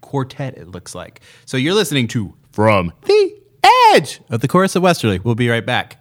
quartet, 0.01 0.57
it 0.57 0.67
looks 0.67 0.93
like. 0.93 1.21
So 1.45 1.55
you're 1.55 1.73
listening 1.73 2.09
to 2.09 2.33
From 2.51 2.91
the 3.05 3.40
Edge 3.63 4.21
of 4.29 4.41
the 4.41 4.47
Chorus 4.47 4.75
of 4.75 4.83
Westerly. 4.83 5.19
We'll 5.19 5.35
be 5.35 5.49
right 5.49 5.65
back. 5.65 5.97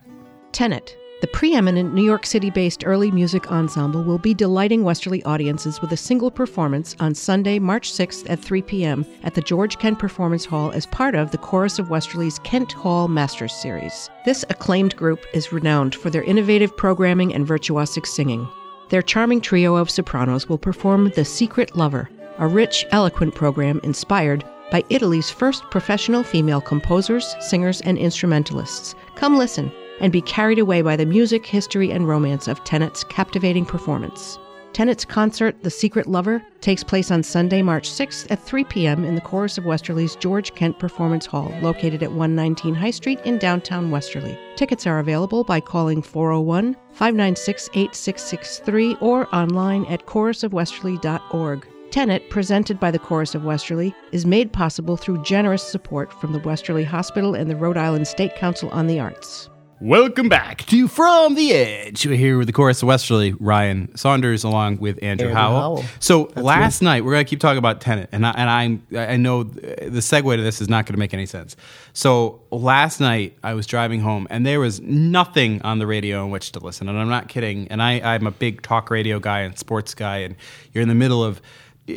Tenet, 0.52 0.96
the 1.20 1.26
preeminent 1.26 1.92
New 1.92 2.02
York 2.04 2.24
City 2.24 2.48
based 2.48 2.86
early 2.86 3.10
music 3.10 3.52
ensemble, 3.52 4.02
will 4.02 4.18
be 4.18 4.32
delighting 4.32 4.84
Westerly 4.84 5.22
audiences 5.24 5.80
with 5.80 5.92
a 5.92 5.96
single 5.96 6.30
performance 6.30 6.96
on 6.98 7.14
Sunday, 7.14 7.58
March 7.58 7.92
6th 7.92 8.28
at 8.30 8.40
3 8.40 8.62
p.m. 8.62 9.04
at 9.22 9.34
the 9.34 9.42
George 9.42 9.78
Kent 9.78 9.98
Performance 9.98 10.44
Hall 10.44 10.70
as 10.70 10.86
part 10.86 11.14
of 11.14 11.30
the 11.30 11.38
Chorus 11.38 11.78
of 11.78 11.90
Westerly's 11.90 12.38
Kent 12.38 12.72
Hall 12.72 13.06
Masters 13.06 13.52
Series. 13.52 14.08
This 14.24 14.44
acclaimed 14.48 14.96
group 14.96 15.24
is 15.34 15.52
renowned 15.52 15.94
for 15.94 16.08
their 16.08 16.22
innovative 16.22 16.74
programming 16.76 17.34
and 17.34 17.46
virtuosic 17.46 18.06
singing. 18.06 18.48
Their 18.88 19.02
charming 19.02 19.40
trio 19.40 19.76
of 19.76 19.90
sopranos 19.90 20.48
will 20.48 20.58
perform 20.58 21.12
The 21.14 21.24
Secret 21.24 21.76
Lover, 21.76 22.08
a 22.38 22.48
rich, 22.48 22.86
eloquent 22.90 23.34
program 23.34 23.80
inspired 23.84 24.42
by 24.70 24.84
Italy's 24.88 25.30
first 25.30 25.64
professional 25.70 26.22
female 26.22 26.60
composers, 26.60 27.34
singers, 27.40 27.80
and 27.82 27.98
instrumentalists. 27.98 28.94
Come 29.16 29.36
listen 29.36 29.72
and 30.00 30.12
be 30.12 30.22
carried 30.22 30.58
away 30.58 30.82
by 30.82 30.96
the 30.96 31.06
music, 31.06 31.44
history, 31.44 31.90
and 31.90 32.08
romance 32.08 32.48
of 32.48 32.64
Tenet's 32.64 33.04
captivating 33.04 33.66
performance. 33.66 34.38
Tenet's 34.72 35.04
concert, 35.04 35.62
The 35.62 35.70
Secret 35.70 36.06
Lover, 36.06 36.44
takes 36.60 36.84
place 36.84 37.10
on 37.10 37.24
Sunday, 37.24 37.60
March 37.60 37.90
6th 37.90 38.30
at 38.30 38.40
3 38.40 38.64
p.m. 38.64 39.04
in 39.04 39.16
the 39.16 39.20
Chorus 39.20 39.58
of 39.58 39.64
Westerly's 39.64 40.14
George 40.14 40.54
Kent 40.54 40.78
Performance 40.78 41.26
Hall, 41.26 41.52
located 41.60 42.02
at 42.02 42.10
119 42.10 42.74
High 42.74 42.92
Street 42.92 43.20
in 43.24 43.38
downtown 43.38 43.90
Westerly. 43.90 44.38
Tickets 44.54 44.86
are 44.86 45.00
available 45.00 45.42
by 45.42 45.60
calling 45.60 46.02
401 46.02 46.76
596 46.92 47.68
8663 47.74 48.96
or 49.00 49.34
online 49.34 49.84
at 49.86 50.06
chorusofwesterly.org. 50.06 51.66
Tenet, 51.90 52.30
presented 52.30 52.78
by 52.78 52.92
the 52.92 53.00
Chorus 53.00 53.34
of 53.34 53.44
Westerly, 53.44 53.92
is 54.12 54.24
made 54.24 54.52
possible 54.52 54.96
through 54.96 55.22
generous 55.24 55.62
support 55.62 56.12
from 56.20 56.32
the 56.32 56.38
Westerly 56.38 56.84
Hospital 56.84 57.34
and 57.34 57.50
the 57.50 57.56
Rhode 57.56 57.76
Island 57.76 58.06
State 58.06 58.36
Council 58.36 58.68
on 58.70 58.86
the 58.86 59.00
Arts. 59.00 59.50
Welcome 59.80 60.28
back 60.28 60.66
to 60.66 60.86
From 60.86 61.34
the 61.34 61.52
Edge. 61.52 62.06
We're 62.06 62.14
here 62.14 62.38
with 62.38 62.46
the 62.46 62.52
Chorus 62.52 62.82
of 62.82 62.86
Westerly, 62.86 63.32
Ryan 63.40 63.96
Saunders, 63.96 64.44
along 64.44 64.76
with 64.76 65.02
Andrew, 65.02 65.28
Andrew 65.28 65.34
Howell. 65.34 65.60
Howell. 65.60 65.84
So 65.98 66.30
last 66.36 66.80
night 66.80 67.04
we're 67.04 67.12
going 67.12 67.24
to 67.24 67.28
keep 67.28 67.40
talking 67.40 67.58
about 67.58 67.80
Tenet, 67.80 68.10
and 68.12 68.24
I, 68.24 68.30
and 68.36 68.50
I'm 68.50 68.86
I 68.96 69.16
know 69.16 69.42
the 69.42 70.00
segue 70.00 70.36
to 70.36 70.42
this 70.42 70.60
is 70.60 70.68
not 70.68 70.86
going 70.86 70.94
to 70.94 70.98
make 70.98 71.14
any 71.14 71.26
sense. 71.26 71.56
So 71.92 72.42
last 72.52 73.00
night 73.00 73.36
I 73.42 73.54
was 73.54 73.66
driving 73.66 74.00
home, 74.00 74.28
and 74.30 74.46
there 74.46 74.60
was 74.60 74.80
nothing 74.82 75.60
on 75.62 75.80
the 75.80 75.86
radio 75.88 76.24
in 76.24 76.30
which 76.30 76.52
to 76.52 76.60
listen, 76.60 76.88
and 76.88 76.98
I'm 76.98 77.08
not 77.08 77.28
kidding. 77.28 77.66
And 77.68 77.82
I, 77.82 78.14
I'm 78.14 78.26
a 78.26 78.32
big 78.32 78.60
talk 78.62 78.90
radio 78.90 79.18
guy 79.18 79.40
and 79.40 79.58
sports 79.58 79.94
guy, 79.94 80.18
and 80.18 80.36
you're 80.72 80.82
in 80.82 80.88
the 80.88 80.94
middle 80.94 81.24
of 81.24 81.40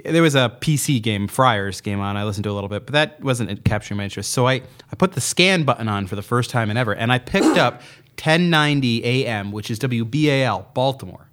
there 0.01 0.21
was 0.21 0.35
a 0.35 0.55
PC 0.61 1.01
game, 1.01 1.27
Friars 1.27 1.81
game 1.81 1.99
on. 1.99 2.17
I 2.17 2.23
listened 2.23 2.43
to 2.45 2.51
a 2.51 2.53
little 2.53 2.69
bit, 2.69 2.85
but 2.85 2.93
that 2.93 3.21
wasn't 3.21 3.63
capturing 3.65 3.97
my 3.97 4.05
interest. 4.05 4.31
So 4.31 4.47
I, 4.47 4.61
I 4.91 4.95
put 4.97 5.13
the 5.13 5.21
scan 5.21 5.63
button 5.63 5.87
on 5.87 6.07
for 6.07 6.15
the 6.15 6.21
first 6.21 6.49
time 6.49 6.69
in 6.69 6.77
ever, 6.77 6.93
and 6.93 7.11
I 7.11 7.19
picked 7.19 7.57
up 7.57 7.81
1090 8.13 9.03
AM, 9.03 9.51
which 9.51 9.71
is 9.71 9.79
WBAL, 9.79 10.73
Baltimore. 10.73 11.27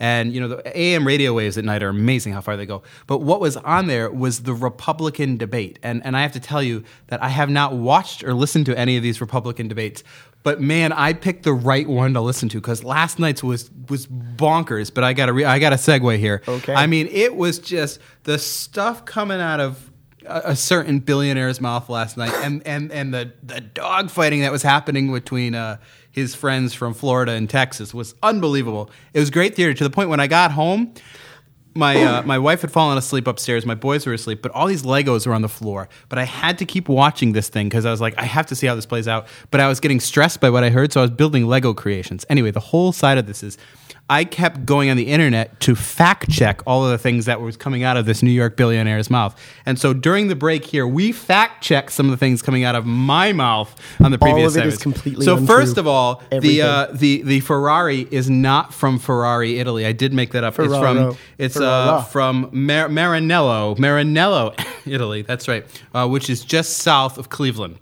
And 0.00 0.32
you 0.32 0.40
know 0.40 0.48
the 0.48 0.78
AM 0.78 1.04
radio 1.04 1.32
waves 1.32 1.58
at 1.58 1.64
night 1.64 1.82
are 1.82 1.88
amazing 1.88 2.32
how 2.32 2.40
far 2.40 2.56
they 2.56 2.66
go. 2.66 2.84
But 3.08 3.18
what 3.18 3.40
was 3.40 3.56
on 3.56 3.88
there 3.88 4.08
was 4.10 4.44
the 4.44 4.54
Republican 4.54 5.36
debate, 5.36 5.80
and 5.82 6.04
and 6.04 6.16
I 6.16 6.22
have 6.22 6.32
to 6.32 6.40
tell 6.40 6.62
you 6.62 6.84
that 7.08 7.20
I 7.20 7.28
have 7.28 7.50
not 7.50 7.74
watched 7.74 8.22
or 8.22 8.32
listened 8.32 8.66
to 8.66 8.78
any 8.78 8.96
of 8.96 9.02
these 9.02 9.20
Republican 9.20 9.66
debates. 9.66 10.04
But 10.48 10.62
man, 10.62 10.92
I 10.92 11.12
picked 11.12 11.42
the 11.42 11.52
right 11.52 11.86
one 11.86 12.14
to 12.14 12.22
listen 12.22 12.48
to 12.48 12.56
because 12.56 12.82
last 12.82 13.18
night's 13.18 13.44
was 13.44 13.70
was 13.90 14.06
bonkers. 14.06 14.90
But 14.94 15.04
I 15.04 15.12
got 15.12 15.26
to 15.26 15.34
re- 15.34 15.44
I 15.44 15.58
got 15.58 15.70
to 15.70 15.76
segue 15.76 16.18
here. 16.18 16.40
Okay. 16.48 16.72
I 16.72 16.86
mean, 16.86 17.06
it 17.08 17.36
was 17.36 17.58
just 17.58 18.00
the 18.22 18.38
stuff 18.38 19.04
coming 19.04 19.42
out 19.42 19.60
of 19.60 19.90
a, 20.24 20.52
a 20.52 20.56
certain 20.56 21.00
billionaire's 21.00 21.60
mouth 21.60 21.90
last 21.90 22.16
night, 22.16 22.32
and 22.36 22.66
and 22.66 22.90
and 22.92 23.12
the 23.12 23.30
the 23.42 23.60
dog 23.60 24.08
fighting 24.08 24.40
that 24.40 24.50
was 24.50 24.62
happening 24.62 25.12
between 25.12 25.54
uh, 25.54 25.76
his 26.10 26.34
friends 26.34 26.72
from 26.72 26.94
Florida 26.94 27.32
and 27.32 27.50
Texas 27.50 27.92
was 27.92 28.14
unbelievable. 28.22 28.90
It 29.12 29.20
was 29.20 29.28
great 29.28 29.54
theater 29.54 29.74
to 29.74 29.84
the 29.84 29.90
point 29.90 30.08
when 30.08 30.18
I 30.18 30.28
got 30.28 30.52
home. 30.52 30.94
My 31.78 32.02
uh, 32.02 32.22
my 32.22 32.38
wife 32.38 32.62
had 32.62 32.72
fallen 32.72 32.98
asleep 32.98 33.28
upstairs. 33.28 33.64
My 33.64 33.76
boys 33.76 34.04
were 34.04 34.12
asleep, 34.12 34.42
but 34.42 34.50
all 34.50 34.66
these 34.66 34.82
Legos 34.82 35.28
were 35.28 35.32
on 35.32 35.42
the 35.42 35.48
floor. 35.48 35.88
But 36.08 36.18
I 36.18 36.24
had 36.24 36.58
to 36.58 36.64
keep 36.64 36.88
watching 36.88 37.32
this 37.32 37.48
thing 37.48 37.68
because 37.68 37.86
I 37.86 37.92
was 37.92 38.00
like, 38.00 38.18
I 38.18 38.24
have 38.24 38.46
to 38.46 38.56
see 38.56 38.66
how 38.66 38.74
this 38.74 38.84
plays 38.84 39.06
out. 39.06 39.28
But 39.52 39.60
I 39.60 39.68
was 39.68 39.78
getting 39.78 40.00
stressed 40.00 40.40
by 40.40 40.50
what 40.50 40.64
I 40.64 40.70
heard, 40.70 40.92
so 40.92 41.00
I 41.00 41.04
was 41.04 41.12
building 41.12 41.46
Lego 41.46 41.72
creations. 41.74 42.26
Anyway, 42.28 42.50
the 42.50 42.58
whole 42.58 42.90
side 42.90 43.16
of 43.16 43.26
this 43.26 43.44
is 43.44 43.56
I 44.10 44.24
kept 44.24 44.64
going 44.64 44.88
on 44.88 44.96
the 44.96 45.08
internet 45.08 45.60
to 45.60 45.74
fact 45.74 46.30
check 46.30 46.62
all 46.66 46.84
of 46.84 46.90
the 46.90 46.96
things 46.96 47.26
that 47.26 47.42
was 47.42 47.58
coming 47.58 47.82
out 47.82 47.98
of 47.98 48.06
this 48.06 48.22
New 48.22 48.30
York 48.30 48.56
billionaire's 48.56 49.10
mouth. 49.10 49.38
And 49.66 49.78
so 49.78 49.92
during 49.92 50.28
the 50.28 50.34
break 50.34 50.64
here, 50.64 50.86
we 50.86 51.12
fact 51.12 51.62
checked 51.62 51.92
some 51.92 52.06
of 52.06 52.10
the 52.10 52.16
things 52.16 52.40
coming 52.40 52.64
out 52.64 52.74
of 52.74 52.86
my 52.86 53.34
mouth 53.34 53.74
on 54.00 54.10
the 54.10 54.18
All 54.18 54.26
previous 54.32 54.56
of 54.56 54.62
it 54.62 54.66
is 54.68 54.74
segments. 54.78 54.82
completely 54.82 55.24
So 55.26 55.36
first 55.44 55.76
of 55.76 55.86
all, 55.86 56.22
the 56.30 56.62
uh, 56.62 56.86
the 56.92 57.22
the 57.22 57.40
Ferrari 57.40 58.08
is 58.10 58.30
not 58.30 58.72
from 58.72 58.98
Ferrari, 58.98 59.58
Italy. 59.58 59.84
I 59.84 59.92
did 59.92 60.14
make 60.14 60.32
that 60.32 60.42
up. 60.42 60.58
It's 60.58 60.74
from 60.74 61.16
it's 61.36 61.56
uh, 61.58 62.02
from 62.04 62.48
Mar- 62.52 62.88
Maranello, 62.88 63.76
Maranello, 63.76 64.58
Italy. 64.86 65.20
That's 65.20 65.48
right, 65.48 65.66
uh, 65.92 66.08
which 66.08 66.30
is 66.30 66.42
just 66.44 66.78
south 66.78 67.18
of 67.18 67.28
Cleveland. 67.28 67.78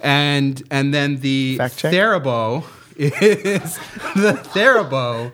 And 0.00 0.62
and 0.70 0.94
then 0.94 1.20
the. 1.20 1.58
Therabo 1.58 2.64
is 2.96 3.76
the 4.14 4.40
Therabo 4.54 5.32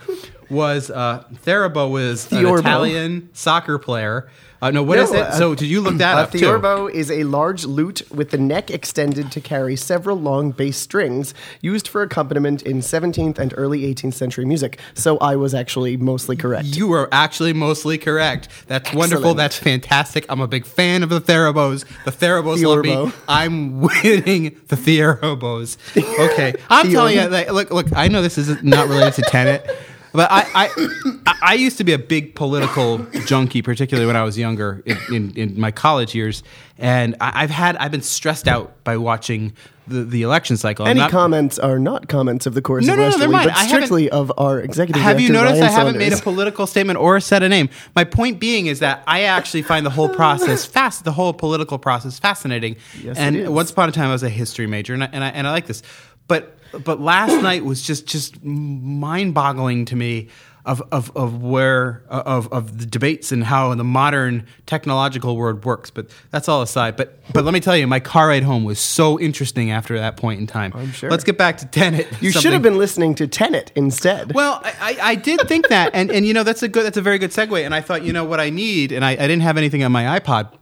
was 0.53 0.91
uh, 0.91 1.25
Therabo 1.45 1.91
was 1.91 2.31
an 2.31 2.47
Italian 2.47 3.31
soccer 3.33 3.79
player. 3.79 4.29
Uh, 4.61 4.71
no, 4.71 4.81
what 4.85 4.95
No, 4.95 5.03
is 5.03 5.11
it? 5.11 5.19
uh, 5.19 5.33
so 5.33 5.57
did 5.57 5.67
you 5.67 5.81
look 5.81 5.97
that 5.97 6.17
A 6.17 6.21
up 6.21 6.31
too? 6.31 6.87
is 6.87 7.11
a 7.11 7.25
large 7.25 7.65
lute 7.65 8.03
with 8.13 8.31
the 8.31 8.39
neck 8.39 8.71
extended 8.71 9.33
to 9.33 9.41
carry 9.41 9.75
several 9.75 10.17
long 10.17 10.53
bass 10.53 10.77
strings 10.77 11.35
used 11.61 11.89
for 11.89 12.01
accompaniment 12.03 12.63
in 12.63 12.79
17th 12.79 13.41
and 13.41 13.53
early 13.57 13.81
18th 13.93 14.15
century 14.15 14.45
music. 14.45 14.79
So 14.95 15.19
I 15.19 15.35
was 15.35 15.53
actually 15.53 15.97
mostly 15.97 16.37
correct. 16.37 16.67
You 16.77 16.87
were 16.87 17.09
actually 17.11 17.53
mostly 17.53 17.99
correct. 17.99 18.47
That's 18.69 18.95
wonderful. 18.95 19.35
That's 19.35 19.59
fantastic. 19.59 20.27
I'm 20.29 20.41
a 20.41 20.47
big 20.47 20.65
fan 20.65 21.03
of 21.03 21.09
the 21.09 21.21
Therabos. 21.21 21.85
The 22.05 22.13
Therabos 22.13 22.63
love 22.65 22.85
me. 22.85 23.13
I'm 23.27 23.81
winning 23.81 24.61
the 24.69 24.77
Therabos. 24.77 25.77
Okay, 25.97 26.55
I'm 26.71 26.89
telling 26.93 27.17
you. 27.17 27.27
Like, 27.27 27.51
look, 27.51 27.71
look. 27.73 27.87
I 27.97 28.07
know 28.07 28.23
this 28.23 28.39
is 28.39 28.63
not 28.63 28.87
related 28.89 29.15
to 29.15 29.23
Tenet, 29.23 29.69
but 30.13 30.31
I, 30.31 30.45
I, 30.55 31.35
I- 31.43 31.55
used 31.55 31.79
to 31.79 31.85
be 31.85 31.93
a 31.93 31.99
big 31.99 32.35
political 32.35 32.99
junkie, 33.27 33.63
particularly 33.63 34.07
when 34.07 34.17
I 34.17 34.23
was 34.23 34.37
younger 34.39 34.83
in, 34.87 34.99
in, 35.15 35.37
in 35.37 35.61
my 35.61 35.71
college 35.71 36.15
years, 36.15 36.43
and 36.79 37.15
I, 37.21 37.43
I've 37.43 37.51
had 37.51 37.77
I've 37.77 37.91
been 37.91 38.03
stressed 38.03 38.49
out 38.49 38.83
by 38.85 38.97
watching 38.97 39.53
the, 39.87 40.05
the 40.05 40.23
election 40.23 40.57
cycle. 40.57 40.85
I'm 40.87 40.91
Any 40.93 41.01
not- 41.01 41.11
comments 41.11 41.59
are 41.59 41.79
not 41.79 42.09
comments 42.09 42.47
of 42.47 42.55
the 42.55 42.63
course 42.63 42.87
No, 42.87 42.93
of 42.95 42.99
no, 42.99 43.09
no, 43.11 43.19
they're 43.19 43.29
mine. 43.29 43.49
but 43.49 43.57
strictly 43.59 44.09
of 44.11 44.33
our 44.39 44.61
executive 44.61 45.03
Have 45.03 45.21
you 45.21 45.31
noticed 45.31 45.61
Ryan 45.61 45.65
I 45.65 45.71
haven't 45.71 45.99
made 45.99 46.13
a 46.13 46.17
political 46.19 46.67
statement 46.67 46.99
or 46.99 47.19
said 47.21 47.43
a 47.43 47.49
name? 47.49 47.69
My 47.97 48.05
point 48.05 48.39
being 48.41 48.67
is 48.67 48.79
that 48.79 49.03
I 49.07 49.23
actually 49.23 49.63
find 49.63 49.85
the 49.85 49.91
whole 49.91 50.09
process 50.09 50.65
fast, 50.77 51.05
the 51.05 51.13
whole 51.13 51.33
political 51.33 51.79
process 51.79 52.19
fascinating. 52.19 52.77
Yes, 53.03 53.17
and 53.19 53.53
once 53.55 53.71
upon 53.71 53.89
a 53.89 53.93
time, 53.93 54.09
I 54.09 54.13
was 54.13 54.23
a 54.23 54.29
history 54.31 54.67
major, 54.67 54.95
and 54.95 55.03
I, 55.05 55.09
and 55.13 55.25
I, 55.25 55.29
and 55.31 55.47
I 55.47 55.51
like 55.51 55.67
this. 55.67 55.83
But 56.29 56.57
but 56.85 57.01
last 57.01 57.43
night 57.43 57.65
was 57.65 57.83
just 57.83 58.07
just 58.07 58.43
mind 58.45 59.35
boggling 59.35 59.85
to 59.87 59.97
me. 59.97 60.29
Of, 60.65 60.81
of, 60.93 61.11
of 61.17 61.43
where 61.43 62.05
of, 62.09 62.47
of 62.53 62.79
the 62.79 62.87
debates 62.87 63.33
and 63.33 63.43
how 63.43 63.75
the 63.75 63.83
modern 63.83 64.47
technological 64.65 65.37
world 65.37 65.65
works, 65.65 65.91
but 65.91 66.09
that's 66.31 66.49
all 66.49 66.63
aside. 66.63 66.95
But 66.95 67.19
but 67.33 67.45
let 67.45 67.53
me 67.53 67.59
tell 67.59 67.77
you, 67.77 67.89
my 67.89 67.99
car 67.99 68.29
ride 68.29 68.45
home 68.45 68.63
was 68.63 68.79
so 68.79 69.19
interesting 69.19 69.73
after 69.73 69.99
that 69.99 70.17
point 70.17 70.39
in 70.39 70.47
time. 70.47 70.71
I'm 70.77 70.93
sure. 70.93 71.11
Let's 71.11 71.25
get 71.25 71.37
back 71.37 71.57
to 71.59 71.67
Tenet. 71.67 72.07
You 72.21 72.31
should 72.31 72.53
have 72.53 72.63
been 72.63 72.79
listening 72.79 73.17
to 73.17 73.27
Tenet 73.27 73.73
instead. 73.75 74.35
well, 74.37 74.61
I, 74.63 74.73
I 74.81 74.97
I 75.11 75.15
did 75.17 75.41
think 75.49 75.67
that, 75.67 75.97
and 75.97 76.13
and 76.13 76.25
you 76.25 76.33
know 76.33 76.45
that's 76.45 76.63
a 76.63 76.69
good 76.69 76.87
that's 76.87 76.97
a 76.97 77.03
very 77.03 77.19
good 77.19 77.33
segue. 77.33 77.61
And 77.67 77.75
I 77.75 77.81
thought, 77.81 78.05
you 78.05 78.13
know, 78.13 78.23
what 78.23 78.39
I 78.39 78.51
need, 78.51 78.93
and 78.93 79.05
I, 79.05 79.11
I 79.15 79.17
didn't 79.17 79.41
have 79.41 79.57
anything 79.57 79.83
on 79.83 79.91
my 79.91 80.17
iPod 80.21 80.57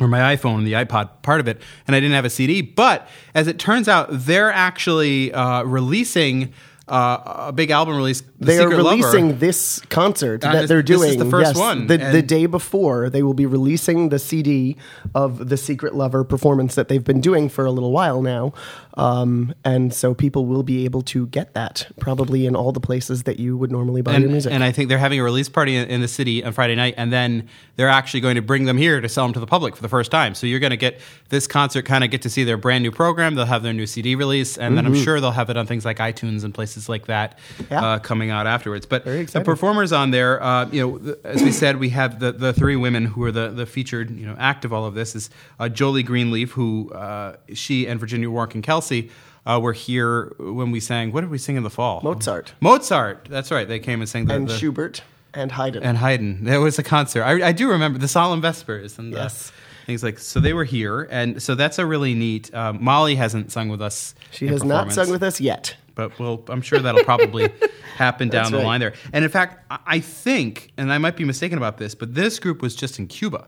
or 0.00 0.08
my 0.08 0.36
iPhone, 0.36 0.64
the 0.64 0.72
iPod 0.72 1.22
part 1.22 1.40
of 1.40 1.48
it, 1.48 1.60
and 1.86 1.94
I 1.94 2.00
didn't 2.00 2.14
have 2.14 2.24
a 2.24 2.30
CD. 2.30 2.62
But 2.62 3.08
as 3.34 3.46
it 3.46 3.58
turns 3.58 3.88
out, 3.88 4.08
they're 4.10 4.52
actually 4.52 5.32
uh, 5.32 5.62
releasing 5.64 6.52
uh, 6.90 7.46
a 7.48 7.52
big 7.52 7.70
album 7.70 7.96
release. 7.96 8.20
The 8.20 8.46
they 8.46 8.58
are 8.58 8.62
Secret 8.62 8.82
Lover. 8.82 8.96
releasing 8.96 9.38
this 9.38 9.80
concert 9.88 10.44
Uh, 10.44 10.52
that 10.52 10.68
they're 10.68 10.82
this 10.82 11.00
is 11.00 11.16
doing. 11.16 11.18
the 11.18 11.30
first 11.30 11.54
yes, 11.54 11.56
one, 11.56 11.86
The, 11.86 11.98
the 11.98 12.22
day 12.22 12.46
before, 12.46 13.08
they 13.08 13.22
will 13.22 13.34
be 13.34 13.46
releasing 13.46 14.08
the 14.08 14.18
CD 14.18 14.76
of 15.14 15.48
the 15.48 15.56
Secret 15.56 15.94
Lover 15.94 16.24
performance 16.24 16.74
that 16.74 16.88
they've 16.88 17.04
been 17.04 17.20
doing 17.20 17.48
for 17.48 17.64
a 17.64 17.70
little 17.70 17.92
while 17.92 18.22
now. 18.22 18.52
Um, 18.94 19.54
and 19.64 19.94
so 19.94 20.14
people 20.14 20.46
will 20.46 20.62
be 20.64 20.84
able 20.84 21.02
to 21.02 21.26
get 21.28 21.54
that 21.54 21.86
probably 22.00 22.44
in 22.44 22.56
all 22.56 22.72
the 22.72 22.80
places 22.80 23.22
that 23.22 23.38
you 23.38 23.56
would 23.56 23.70
normally 23.70 24.02
buy 24.02 24.14
and, 24.14 24.22
your 24.22 24.30
music. 24.32 24.52
and 24.52 24.64
I 24.64 24.72
think 24.72 24.88
they're 24.88 24.98
having 24.98 25.20
a 25.20 25.22
release 25.24 25.48
party 25.48 25.76
in, 25.76 25.88
in 25.88 26.00
the 26.00 26.08
city 26.08 26.42
on 26.44 26.52
Friday 26.52 26.74
night, 26.74 26.94
and 26.96 27.12
then 27.12 27.48
they're 27.76 27.88
actually 27.88 28.20
going 28.20 28.34
to 28.34 28.42
bring 28.42 28.64
them 28.64 28.76
here 28.76 29.00
to 29.00 29.08
sell 29.08 29.24
them 29.24 29.32
to 29.34 29.40
the 29.40 29.46
public 29.46 29.76
for 29.76 29.82
the 29.82 29.88
first 29.88 30.10
time. 30.10 30.34
So 30.34 30.46
you're 30.46 30.58
going 30.60 30.70
to 30.70 30.76
get 30.76 31.00
this 31.28 31.46
concert, 31.46 31.84
kind 31.84 32.02
of 32.04 32.10
get 32.10 32.22
to 32.22 32.30
see 32.30 32.44
their 32.44 32.56
brand 32.56 32.82
new 32.82 32.90
program. 32.90 33.36
They'll 33.36 33.46
have 33.46 33.62
their 33.62 33.72
new 33.72 33.86
CD 33.86 34.16
release, 34.16 34.58
and 34.58 34.76
then 34.76 34.86
I'm 34.86 34.94
sure 34.94 35.20
they'll 35.20 35.30
have 35.30 35.50
it 35.50 35.56
on 35.56 35.66
things 35.66 35.84
like 35.84 35.98
iTunes 35.98 36.44
and 36.44 36.52
places 36.52 36.79
like 36.88 37.06
that. 37.06 37.38
Yeah. 37.70 37.84
uh, 37.84 37.98
coming 37.98 38.30
out 38.30 38.46
afterwards. 38.46 38.86
But 38.86 39.04
the 39.04 39.42
performers 39.44 39.92
on 39.92 40.10
there, 40.10 40.42
uh, 40.42 40.68
you 40.70 40.80
know, 40.86 40.98
th- 40.98 41.16
as 41.24 41.42
we 41.42 41.52
said, 41.52 41.78
we 41.78 41.90
have 41.90 42.20
the, 42.20 42.32
the 42.32 42.52
three 42.52 42.76
women 42.76 43.04
who 43.06 43.22
are 43.24 43.32
the, 43.32 43.48
the 43.50 43.66
featured, 43.66 44.10
you 44.10 44.26
know, 44.26 44.36
act 44.38 44.64
of 44.64 44.72
all 44.72 44.86
of 44.86 44.94
this 44.94 45.14
is 45.14 45.30
uh, 45.58 45.68
Jolie 45.68 46.02
Greenleaf, 46.02 46.52
who 46.52 46.90
uh, 46.92 47.36
she 47.54 47.86
and 47.86 47.98
Virginia 48.00 48.28
Warnken 48.28 48.62
Kelsey. 48.62 49.10
Uh, 49.46 49.58
were 49.58 49.72
here 49.72 50.34
when 50.38 50.70
we 50.70 50.78
sang. 50.80 51.12
What 51.12 51.22
did 51.22 51.30
we 51.30 51.38
sing 51.38 51.56
in 51.56 51.62
the 51.62 51.70
fall? 51.70 52.02
Mozart. 52.04 52.52
Mozart. 52.60 53.26
That's 53.30 53.50
right. 53.50 53.66
They 53.66 53.78
came 53.78 54.00
and 54.02 54.08
sang 54.08 54.26
the, 54.26 54.34
and 54.34 54.46
the 54.46 54.56
Schubert 54.58 55.02
and 55.32 55.50
Haydn. 55.50 55.82
and 55.82 55.96
Haydn. 55.96 56.44
There 56.44 56.60
was 56.60 56.78
a 56.78 56.82
concert. 56.82 57.22
I, 57.22 57.48
I 57.48 57.52
do 57.52 57.70
remember 57.70 57.98
the 57.98 58.06
Solemn 58.06 58.42
Vespers 58.42 58.98
and 58.98 59.14
Yes. 59.14 59.46
the 59.48 59.86
things 59.86 60.02
like. 60.02 60.18
So 60.18 60.40
they 60.40 60.52
were 60.52 60.64
here, 60.64 61.08
and 61.10 61.42
so 61.42 61.54
that's 61.54 61.78
a 61.78 61.86
really 61.86 62.14
neat. 62.14 62.52
Um, 62.54 62.84
Molly 62.84 63.14
hasn't 63.16 63.50
sung 63.50 63.70
with 63.70 63.80
us. 63.80 64.14
she 64.30 64.46
has 64.48 64.62
not 64.62 64.92
sung 64.92 65.10
with 65.10 65.22
us 65.22 65.40
yet. 65.40 65.74
But 65.94 66.18
we'll, 66.18 66.44
I'm 66.48 66.62
sure 66.62 66.78
that'll 66.78 67.04
probably 67.04 67.48
happen 67.96 68.28
down 68.28 68.44
That's 68.44 68.50
the 68.52 68.56
right. 68.58 68.64
line 68.66 68.80
there. 68.80 68.94
And 69.12 69.24
in 69.24 69.30
fact, 69.30 69.64
I- 69.70 70.00
think, 70.00 70.72
and 70.76 70.92
I 70.92 70.98
might 70.98 71.16
be 71.16 71.24
mistaken 71.24 71.58
about 71.58 71.78
this, 71.78 71.94
but 71.94 72.14
this 72.14 72.38
group 72.38 72.62
was 72.62 72.74
just 72.74 72.98
in 72.98 73.06
Cuba. 73.06 73.46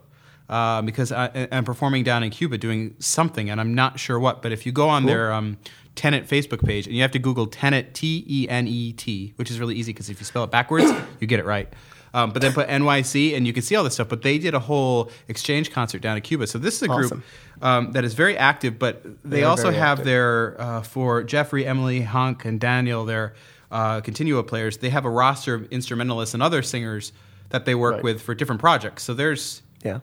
Uh, 0.49 0.83
because 0.83 1.13
I, 1.13 1.49
I'm 1.51 1.65
performing 1.65 2.05
down 2.05 2.23
in 2.23 2.29
Cuba 2.31 2.59
doing 2.59 2.95
something, 2.99 3.49
and 3.49 3.59
I'm 3.59 3.75
not 3.75 3.99
sure 3.99 4.19
what. 4.19 4.43
But 4.43 4.53
if 4.53 4.67
you 4.67 4.73
go 4.73 4.87
on 4.89 5.07
their 5.07 5.33
um, 5.33 5.57
Tenet 5.95 6.27
Facebook 6.29 6.63
page, 6.63 6.87
and 6.87 6.95
you 6.95 7.01
have 7.01 7.13
to 7.13 7.19
Google 7.19 7.47
Tenet 7.47 7.95
T 7.95 8.23
E 8.29 8.49
N 8.51 8.67
E 8.69 8.93
T, 8.93 9.33
which 9.37 9.51
is 9.51 9.59
really 9.61 9.75
easy 9.77 9.93
because 9.93 10.11
if 10.11 10.21
you 10.21 10.27
spell 10.27 10.45
it 10.45 10.51
backwards, 10.51 10.91
you 11.21 11.27
get 11.27 11.39
it 11.41 11.47
right. 11.47 11.73
Um, 12.15 12.31
but 12.31 12.43
then 12.43 12.53
put 12.53 12.69
NYC, 12.69 13.35
and 13.37 13.47
you 13.47 13.53
can 13.55 13.63
see 13.63 13.75
all 13.75 13.85
this 13.85 13.95
stuff. 13.95 14.09
But 14.09 14.21
they 14.23 14.37
did 14.39 14.53
a 14.55 14.59
whole 14.59 15.11
exchange 15.29 15.71
concert 15.73 16.03
down 16.03 16.17
in 16.17 16.23
Cuba. 16.23 16.47
So 16.47 16.59
this 16.59 16.77
is 16.77 16.83
a 16.83 16.89
group 16.89 17.07
Awesome. 17.07 17.23
um, 17.63 17.93
that 17.93 18.05
is 18.05 18.13
very 18.15 18.37
active, 18.37 18.79
but 18.79 19.03
they, 19.25 19.39
They 19.39 19.45
also 19.45 19.71
have 19.71 20.01
active. 20.01 20.05
their 20.07 20.61
uh, 20.61 20.83
for 20.83 21.23
Jeffrey, 21.23 21.65
Emily, 21.67 22.03
Hunk, 22.03 22.45
and 22.45 22.61
Daniel, 22.61 23.05
their 23.07 23.35
uh, 23.71 24.03
Continuo 24.03 24.47
players. 24.47 24.77
They 24.77 24.91
have 24.91 25.07
a 25.07 25.11
roster 25.11 25.55
of 25.55 25.73
instrumentalists 25.73 26.35
and 26.35 26.43
other 26.43 26.61
singers 26.63 27.13
that 27.49 27.65
they 27.65 27.75
work 27.75 27.95
Right. 27.95 28.05
with 28.05 28.21
for 28.21 28.35
different 28.35 28.61
projects. 28.61 29.03
So 29.05 29.15
there's 29.15 29.63
Yeah. 29.83 30.01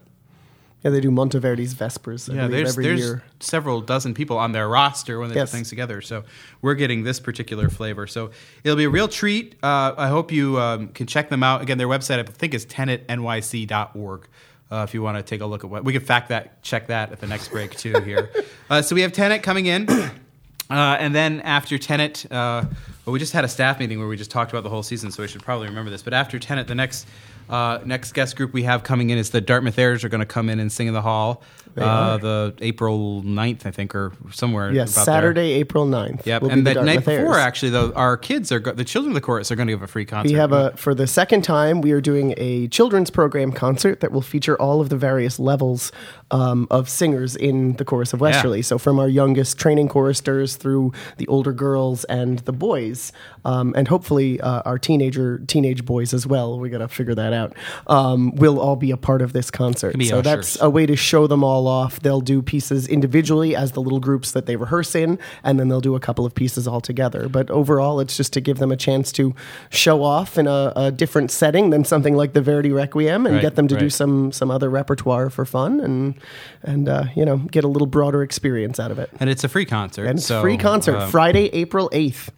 Yeah, 0.82 0.90
they 0.90 1.00
do 1.00 1.10
Monteverdi's 1.10 1.74
Vespers 1.74 2.30
I 2.30 2.34
yeah, 2.34 2.46
believe, 2.46 2.50
there's 2.56 2.70
every 2.70 2.84
there's 2.84 3.00
year. 3.00 3.22
several 3.38 3.82
dozen 3.82 4.14
people 4.14 4.38
on 4.38 4.52
their 4.52 4.66
roster 4.66 5.18
when 5.20 5.28
they 5.28 5.34
Yes. 5.34 5.50
put 5.50 5.56
things 5.56 5.68
together. 5.68 6.00
So 6.00 6.24
we're 6.62 6.74
getting 6.74 7.02
this 7.02 7.20
particular 7.20 7.68
flavor. 7.68 8.06
So 8.06 8.30
it'll 8.64 8.78
be 8.78 8.84
a 8.84 8.90
real 8.90 9.06
treat. 9.08 9.56
Uh, 9.62 9.94
I 9.98 10.08
hope 10.08 10.32
you 10.32 10.58
um, 10.58 10.88
can 10.88 11.06
check 11.06 11.28
them 11.28 11.42
out. 11.42 11.60
Again, 11.60 11.76
their 11.76 11.88
website 11.88 12.18
I 12.18 12.22
think 12.22 12.54
is 12.54 12.64
tenetnyc.org. 12.66 14.28
Uh, 14.72 14.84
if 14.88 14.94
you 14.94 15.02
want 15.02 15.16
to 15.18 15.22
take 15.22 15.40
a 15.40 15.46
look 15.46 15.64
at 15.64 15.70
what 15.70 15.84
we 15.84 15.92
can 15.92 16.00
fact 16.02 16.28
that, 16.28 16.62
check 16.62 16.86
that 16.86 17.10
at 17.12 17.20
the 17.20 17.26
next 17.26 17.48
break 17.48 17.76
too. 17.76 18.00
Here, 18.00 18.30
uh, 18.70 18.80
so 18.80 18.94
we 18.94 19.00
have 19.02 19.12
Tenet 19.12 19.42
coming 19.42 19.66
in. 19.66 19.88
Uh, 19.90 20.96
and 21.00 21.12
then 21.12 21.40
after 21.40 21.76
Tenet, 21.76 22.24
Well, 23.10 23.14
we 23.14 23.18
just 23.18 23.32
had 23.32 23.44
a 23.44 23.48
staff 23.48 23.80
meeting 23.80 23.98
where 23.98 24.06
we 24.06 24.16
just 24.16 24.30
talked 24.30 24.52
about 24.52 24.62
the 24.62 24.68
whole 24.68 24.84
season, 24.84 25.10
so 25.10 25.24
we 25.24 25.26
should 25.26 25.42
probably 25.42 25.66
remember 25.66 25.90
this. 25.90 26.00
But 26.00 26.14
after 26.14 26.38
Tenet, 26.38 26.68
the 26.68 26.76
next 26.76 27.08
uh, 27.48 27.80
next 27.84 28.12
guest 28.12 28.36
group 28.36 28.52
we 28.52 28.62
have 28.62 28.84
coming 28.84 29.10
in 29.10 29.18
is 29.18 29.30
the 29.30 29.40
Dartmouth 29.40 29.76
Aires 29.76 30.04
are 30.04 30.08
going 30.08 30.20
to 30.20 30.26
come 30.26 30.48
in 30.48 30.60
and 30.60 30.70
sing 30.70 30.86
in 30.86 30.94
the 30.94 31.02
hall. 31.02 31.42
Uh, 31.76 32.16
the 32.16 32.54
April 32.60 33.22
9th, 33.22 33.64
I 33.64 33.70
think, 33.70 33.94
or 33.94 34.12
somewhere. 34.32 34.72
Yes, 34.72 34.92
about 34.92 35.06
there. 35.06 35.14
Saturday, 35.14 35.52
April 35.52 35.86
9th. 35.86 36.26
Yep, 36.26 36.42
and 36.42 36.66
the 36.66 36.74
the 36.74 36.82
night 36.82 37.04
before, 37.04 37.12
Aires. 37.12 37.36
actually, 37.36 37.70
though, 37.70 37.92
our 37.92 38.16
kids 38.16 38.50
are 38.50 38.58
go- 38.58 38.72
the 38.72 38.84
children 38.84 39.12
of 39.12 39.14
the 39.14 39.20
chorus 39.20 39.50
are 39.50 39.56
going 39.56 39.68
to 39.68 39.72
give 39.72 39.82
a 39.82 39.86
free 39.86 40.04
concert. 40.04 40.32
We 40.32 40.38
have 40.38 40.52
a 40.52 40.76
for 40.76 40.94
the 40.94 41.06
second 41.06 41.42
time. 41.42 41.80
We 41.80 41.92
are 41.92 42.00
doing 42.00 42.34
a 42.36 42.68
children's 42.68 43.10
program 43.10 43.52
concert 43.52 44.00
that 44.00 44.10
will 44.10 44.20
feature 44.20 44.60
all 44.60 44.80
of 44.80 44.88
the 44.88 44.96
various 44.96 45.38
levels 45.38 45.92
um, 46.32 46.66
of 46.70 46.88
singers 46.88 47.36
in 47.36 47.74
the 47.74 47.84
chorus 47.84 48.12
of 48.12 48.20
Westerly. 48.20 48.62
So 48.62 48.76
from 48.76 48.98
our 48.98 49.08
youngest 49.08 49.58
training 49.58 49.88
choristers 49.88 50.56
through 50.56 50.92
the 51.18 51.26
older 51.28 51.52
girls 51.52 52.04
and 52.04 52.40
the 52.40 52.52
boys, 52.52 52.99
um, 53.44 53.72
and 53.76 53.88
hopefully 53.88 54.40
uh, 54.40 54.62
our 54.64 54.78
teenager 54.78 55.38
teenage 55.46 55.84
boys 55.84 56.12
as 56.12 56.26
well. 56.26 56.58
We 56.58 56.68
got 56.70 56.78
to 56.78 56.88
figure 56.88 57.14
that 57.14 57.32
out. 57.32 57.54
Um, 57.86 58.34
will 58.36 58.58
all 58.60 58.76
be 58.76 58.90
a 58.90 58.96
part 58.96 59.22
of 59.22 59.32
this 59.32 59.50
concert. 59.50 59.92
So 59.92 60.18
ushers. 60.18 60.24
that's 60.24 60.60
a 60.60 60.70
way 60.70 60.86
to 60.86 60.96
show 60.96 61.26
them 61.26 61.42
all 61.42 61.66
off. 61.66 62.00
They'll 62.00 62.20
do 62.20 62.42
pieces 62.42 62.86
individually 62.88 63.56
as 63.56 63.72
the 63.72 63.80
little 63.80 64.00
groups 64.00 64.32
that 64.32 64.46
they 64.46 64.56
rehearse 64.56 64.94
in, 64.94 65.18
and 65.42 65.58
then 65.58 65.68
they'll 65.68 65.80
do 65.80 65.94
a 65.94 66.00
couple 66.00 66.26
of 66.26 66.34
pieces 66.34 66.66
all 66.68 66.80
together. 66.80 67.28
But 67.28 67.50
overall, 67.50 68.00
it's 68.00 68.16
just 68.16 68.32
to 68.34 68.40
give 68.40 68.58
them 68.58 68.70
a 68.72 68.76
chance 68.76 69.12
to 69.12 69.34
show 69.70 70.02
off 70.02 70.38
in 70.38 70.46
a, 70.46 70.72
a 70.76 70.90
different 70.90 71.30
setting 71.30 71.70
than 71.70 71.84
something 71.84 72.14
like 72.16 72.32
the 72.32 72.42
Verdi 72.42 72.70
Requiem, 72.70 73.26
and 73.26 73.36
Right, 73.36 73.42
get 73.42 73.56
them 73.56 73.68
to 73.68 73.76
do 73.76 73.90
some 73.90 74.32
some 74.32 74.50
other 74.50 74.68
repertoire 74.70 75.30
for 75.30 75.44
fun, 75.44 75.80
and 75.80 76.14
and 76.62 76.88
uh, 76.88 77.04
you 77.14 77.24
know 77.24 77.38
get 77.38 77.64
a 77.64 77.68
little 77.68 77.86
broader 77.86 78.22
experience 78.22 78.78
out 78.78 78.90
of 78.90 78.98
it. 78.98 79.10
and 79.20 79.30
it's 79.30 79.44
a 79.44 79.48
free 79.48 79.64
concert. 79.64 80.06
And 80.06 80.18
it's 80.18 80.26
so, 80.26 80.42
free 80.42 80.56
concert 80.56 80.96
um, 80.96 81.10
Friday, 81.10 81.46
April 81.52 81.88
eighth. 81.92 82.30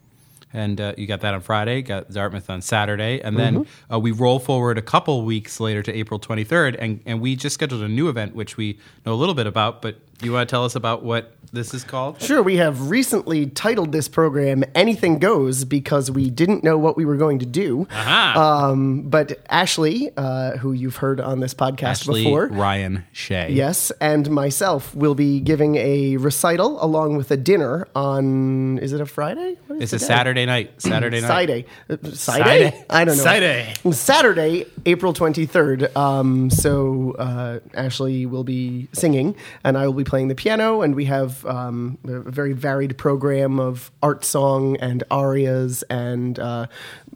And 0.52 0.80
uh, 0.80 0.94
you 0.96 1.06
got 1.06 1.20
that 1.20 1.34
on 1.34 1.40
Friday. 1.40 1.82
Got 1.82 2.10
Dartmouth 2.10 2.48
on 2.50 2.60
Saturday, 2.62 3.20
and 3.20 3.36
then 3.36 3.52
Mm-hmm. 3.64 3.94
uh, 3.94 3.98
we 3.98 4.10
roll 4.10 4.38
forward 4.38 4.78
a 4.78 4.82
couple 4.82 5.22
weeks 5.24 5.60
later 5.60 5.82
to 5.82 5.92
April 5.92 6.18
23rd, 6.20 6.76
and 6.78 7.00
and 7.06 7.20
we 7.20 7.36
just 7.36 7.54
scheduled 7.54 7.82
a 7.82 7.88
new 7.88 8.08
event 8.08 8.34
which 8.34 8.56
we 8.56 8.78
know 9.06 9.12
a 9.12 9.18
little 9.22 9.34
bit 9.34 9.46
about. 9.46 9.82
But 9.82 9.96
you 10.26 10.32
want 10.32 10.48
to 10.48 10.52
tell 10.52 10.64
us 10.64 10.74
about 10.74 11.02
what 11.02 11.32
this 11.52 11.74
is 11.74 11.84
called? 11.84 12.20
Sure, 12.22 12.42
we 12.42 12.56
have 12.56 12.88
recently 12.90 13.46
titled 13.46 13.92
this 13.92 14.08
program 14.08 14.64
"Anything 14.74 15.18
Goes" 15.18 15.64
because 15.64 16.10
we 16.10 16.30
didn't 16.30 16.64
know 16.64 16.78
what 16.78 16.96
we 16.96 17.04
were 17.04 17.16
going 17.16 17.38
to 17.40 17.46
do. 17.46 17.86
Um, 17.92 19.02
but 19.02 19.38
Ashley, 19.50 20.10
uh, 20.16 20.56
who 20.56 20.72
you've 20.72 20.96
heard 20.96 21.20
on 21.20 21.40
this 21.40 21.54
podcast 21.54 21.82
Ashley 21.82 22.24
before, 22.24 22.46
Ryan 22.48 23.04
Shea. 23.12 23.50
Yes, 23.50 23.90
and 24.00 24.30
myself 24.30 24.94
will 24.94 25.14
be 25.14 25.40
giving 25.40 25.76
a 25.76 26.16
recital 26.16 26.82
along 26.82 27.16
with 27.16 27.30
a 27.30 27.36
dinner 27.36 27.86
on. 27.94 28.78
Is 28.78 28.92
it 28.92 29.00
a 29.00 29.06
Friday? 29.06 29.58
What 29.66 29.76
is 29.82 29.92
It's 29.92 30.02
a 30.02 30.06
day? 30.06 30.14
Saturday 30.14 30.46
night. 30.46 30.72
Saturday 30.80 31.20
night. 31.20 31.28
Saturday. 31.28 31.66
Saturday? 31.88 32.14
Saturday. 32.14 32.84
I 32.88 33.04
don't 33.04 33.16
know. 33.16 33.22
Saturday. 33.22 33.74
Saturday, 33.92 34.66
April 34.86 35.12
23rd. 35.12 35.94
Um, 35.96 36.50
so 36.50 37.14
uh, 37.18 37.58
Ashley 37.74 38.26
will 38.26 38.44
be 38.44 38.88
singing, 38.92 39.36
and 39.64 39.76
I 39.76 39.86
will 39.86 39.94
be 39.94 40.04
playing 40.12 40.28
the 40.28 40.34
piano, 40.34 40.82
and 40.82 40.94
we 40.94 41.06
have 41.06 41.42
um, 41.46 41.96
a 42.04 42.20
very 42.20 42.52
varied 42.52 42.98
program 42.98 43.58
of 43.58 43.90
art 44.02 44.26
song 44.26 44.76
and 44.76 45.02
arias 45.10 45.82
and 45.84 46.38
uh, 46.38 46.66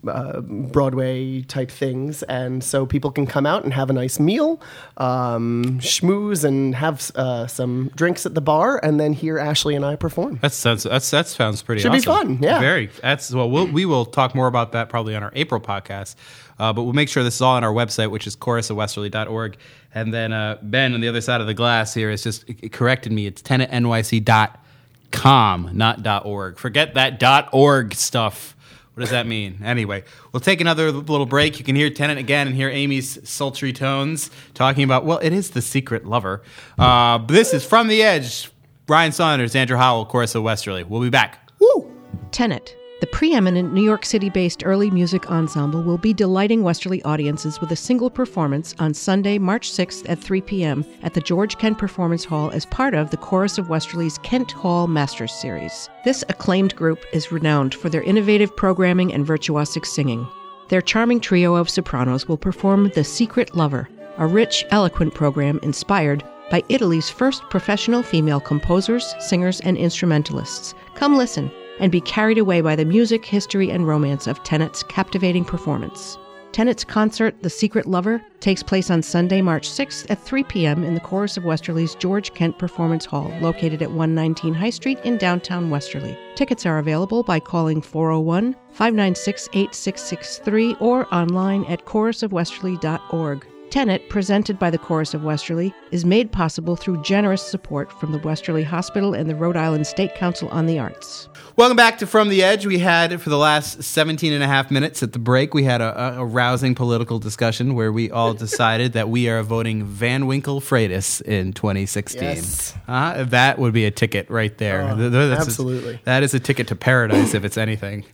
uh, 0.09 0.41
Broadway 0.41 1.43
type 1.43 1.71
things. 1.71 2.23
And 2.23 2.65
so 2.65 2.87
people 2.87 3.11
can 3.11 3.27
come 3.27 3.45
out 3.45 3.65
and 3.65 3.75
have 3.75 3.91
a 3.91 3.93
nice 3.93 4.19
meal, 4.19 4.63
um, 4.97 5.79
schmooze, 5.79 6.43
and 6.43 6.75
have 6.75 7.11
uh, 7.17 7.47
some 7.47 7.91
drinks 7.95 8.25
at 8.25 8.35
the 8.35 8.41
bar, 8.41 8.81
and 8.83 8.99
then 8.99 9.13
hear 9.13 9.39
Ashley 9.39 9.75
and 9.75 9.85
I 9.85 9.97
perform. 9.97 10.39
That's, 10.41 10.63
that's, 10.63 10.85
that's 10.85 11.11
that 11.11 11.29
sounds 11.29 11.61
pretty. 11.61 11.83
Should 11.83 11.93
be 11.93 12.01
fun, 12.01 12.39
yeah. 12.41 12.61
Very. 12.61 12.87
That's 13.03 13.31
well. 13.31 13.51
We'll 13.51 13.67
we 13.67 13.85
will 13.85 14.07
talk 14.07 14.35
more 14.35 14.47
about 14.47 14.73
that 14.73 14.89
probably 14.89 15.15
on 15.15 15.23
our 15.23 15.33
April 15.35 15.61
podcast. 15.61 16.15
Uh, 16.59 16.73
but 16.73 16.85
we'll 16.85 16.95
make 16.95 17.09
sure 17.09 17.23
this 17.23 17.35
is 17.35 17.43
all 17.43 17.57
on 17.57 17.65
our 17.65 17.73
website, 17.73 18.11
which 18.11 18.27
is 18.27 18.35
chorusofwesterly.org. 18.37 19.59
And 19.97 20.13
then 20.13 20.33
uh, 20.35 20.59
Ben 20.61 20.93
on 20.93 21.01
the 21.01 21.09
other 21.09 21.23
side 21.23 21.41
of 21.41 21.47
the 21.47 21.55
glass 21.55 21.95
here 21.95 22.11
has 22.11 22.23
just 22.23 22.45
corrected 22.71 23.13
me. 23.13 23.27
It's 23.27 23.41
tenetnyc.com, 23.41 25.71
not 25.73 26.03
dot 26.03 26.27
.org. 26.27 26.59
Forget 26.59 26.93
that 26.95 27.19
dot 27.19 27.49
.org 27.53 27.95
stuff. 27.95 28.55
What 28.93 29.01
does 29.01 29.09
that 29.11 29.27
mean? 29.27 29.61
Anyway, 29.65 30.05
we'll 30.33 30.41
take 30.41 30.61
another 30.61 30.93
little 30.93 31.25
break. 31.25 31.59
You 31.59 31.65
can 31.65 31.77
hear 31.77 31.89
Tenet 31.89 32.19
again 32.19 32.47
and 32.47 32.55
hear 32.55 32.69
Amy's 32.69 33.27
sultry 33.27 33.73
tones 33.73 34.31
talking 34.53 34.85
about, 34.85 35.07
well, 35.07 35.17
it 35.19 35.33
is 35.33 35.49
the 35.51 35.63
secret 35.63 36.05
lover. 36.05 36.43
Uh, 36.79 37.17
this 37.17 37.55
is 37.55 37.65
From 37.65 37.89
the 37.89 38.03
Edge. 38.03 38.51
Brian 38.85 39.13
Saunders, 39.13 39.57
Andrew 39.57 39.79
Howell, 39.79 40.05
Chorus 40.07 40.35
of 40.35 40.43
Westerly. 40.43 40.85
We'll 40.85 41.01
be 41.01 41.09
back. 41.09 41.51
Woo! 41.59 41.91
Tenet, 42.33 42.77
the 43.01 43.07
preeminent 43.09 43.75
New 43.75 43.83
York 43.83 44.07
City 44.07 44.31
based 44.31 44.65
early 44.65 44.91
music 44.91 45.31
ensemble, 45.31 45.83
will 45.83 45.99
be 45.99 46.15
delighting 46.15 46.63
Westerly 46.63 47.03
audiences 47.03 47.61
with 47.61 47.71
a 47.71 47.77
single 47.77 48.09
performance 48.09 48.75
on 48.79 48.95
Sunday, 48.95 49.37
March 49.37 49.71
6th 49.71 50.09
at 50.09 50.19
3 50.19 50.41
p.m. 50.41 50.83
at 51.03 51.13
the 51.13 51.21
George 51.21 51.59
Kent 51.59 51.77
Performance 51.77 52.25
Hall 52.25 52.51
as 52.53 52.65
part 52.65 52.95
of 52.95 53.11
the 53.11 53.19
Chorus 53.19 53.59
of 53.59 53.69
Westerly's 53.69 54.17
Kent 54.19 54.51
Hall 54.53 54.87
Masters 54.87 55.33
Series. 55.33 55.91
This 56.07 56.25
acclaimed 56.31 56.75
group 56.75 57.05
is 57.13 57.31
renowned 57.31 57.75
for 57.75 57.91
their 57.91 58.03
innovative 58.03 58.57
programming 58.57 59.13
and 59.13 59.27
virtuosic 59.27 59.85
singing. 59.85 60.27
Their 60.69 60.83
charming 60.83 61.21
trio 61.21 61.55
of 61.55 61.69
sopranos 61.69 62.27
will 62.27 62.39
perform 62.39 62.91
The 62.95 63.05
Secret 63.05 63.55
Lover, 63.55 63.91
a 64.17 64.27
rich, 64.27 64.65
eloquent 64.71 65.13
program 65.13 65.61
inspired 65.63 66.25
by 66.51 66.63
Italy's 66.71 67.11
first 67.11 67.43
professional 67.51 68.03
female 68.03 68.41
composers, 68.41 69.15
singers, 69.19 69.61
and 69.61 69.77
instrumentalists. 69.77 70.75
Come 70.95 71.19
listen 71.19 71.51
and 71.81 71.93
be 71.93 72.01
carried 72.01 72.39
away 72.39 72.61
by 72.61 72.77
the 72.77 72.85
music, 72.85 73.25
history, 73.25 73.71
and 73.71 73.87
romance 73.87 74.27
of 74.27 74.43
Tenet's 74.43 74.83
captivating 74.83 75.45
performance. 75.45 76.19
Tenet's 76.57 76.85
concert, 76.85 77.43
The 77.43 77.51
Secret 77.51 77.85
Lover, 77.85 78.23
takes 78.41 78.63
place 78.63 78.91
on 78.91 79.03
Sunday, 79.03 79.43
March 79.43 79.69
6th 79.69 80.11
at 80.11 80.23
3 80.23 80.43
p.m. 80.45 80.85
in 80.85 80.95
the 80.95 81.01
Chorus 81.01 81.37
of 81.37 81.45
Westerly's 81.45 81.95
George 81.95 82.33
Kent 82.33 82.59
Performance 82.59 83.05
Hall, 83.05 83.31
located 83.43 83.83
at 83.83 83.91
119 83.91 84.55
High 84.55 84.71
Street 84.71 84.99
in 85.05 85.19
downtown 85.19 85.69
Westerly. 85.69 86.17
Tickets 86.35 86.65
are 86.65 86.79
available 86.79 87.23
by 87.23 87.41
calling 87.41 87.83
401 87.83 88.55
596 88.71 89.49
8663 89.53 90.77
or 90.81 91.15
online 91.15 91.67
at 91.67 91.85
chorusofwesterly.org. 91.85 93.47
Tenet, 93.77 94.09
presented 94.09 94.59
by 94.59 94.71
the 94.71 94.79
Chorus 94.79 95.13
of 95.13 95.23
Westerly, 95.23 95.75
is 95.91 96.07
made 96.07 96.33
possible 96.33 96.77
through 96.77 97.03
generous 97.03 97.43
support 97.43 97.93
from 98.01 98.11
the 98.11 98.17
Westerly 98.17 98.63
Hospital 98.63 99.13
and 99.13 99.29
the 99.29 99.35
Rhode 99.35 99.55
Island 99.55 99.87
State 99.87 100.15
Council 100.15 100.49
on 100.49 100.65
the 100.65 100.79
Arts. 100.79 101.29
Welcome 101.57 101.77
back 101.77 101.99
to 101.99 102.07
From 102.07 102.31
the 102.31 102.43
Edge. 102.43 102.65
We 102.65 102.79
had, 102.79 103.21
for 103.21 103.29
the 103.29 103.37
last 103.37 103.83
17 103.83 104.33
and 104.33 104.43
a 104.43 104.47
half 104.47 104.71
minutes 104.71 105.03
at 105.03 105.13
the 105.13 105.19
break, 105.19 105.53
we 105.53 105.65
had 105.65 105.83
a, 105.83 106.17
a, 106.17 106.23
a 106.23 106.25
rousing 106.25 106.75
political 106.75 107.19
discussion 107.19 107.75
where 107.75 107.93
we 107.93 108.11
all 108.11 108.33
decided 108.45 108.95
that 108.95 109.11
we 109.11 109.29
are 109.29 109.43
voting 109.43 109.85
Van 109.85 110.27
Winkle 110.27 110.63
Freitas 110.63 111.21
in 111.21 111.53
2016. 111.53 112.23
Yes. 112.23 112.75
Uh, 112.89 113.25
that 113.25 113.59
would 113.59 113.75
be 113.75 113.85
a 113.85 113.91
ticket 113.91 114.31
right 114.31 114.57
there. 114.57 114.87
Th- 114.87 114.99
th- 114.99 115.13
that's 115.13 115.41
a- 115.41 115.47
absolutely. 115.49 116.01
that 116.05 116.23
is 116.23 116.33
a 116.33 116.41
ticket 116.41 116.69
to 116.69 116.77
paradise 116.77 117.35
if 117.35 117.45
it's 117.45 117.59
anything. 117.59 118.07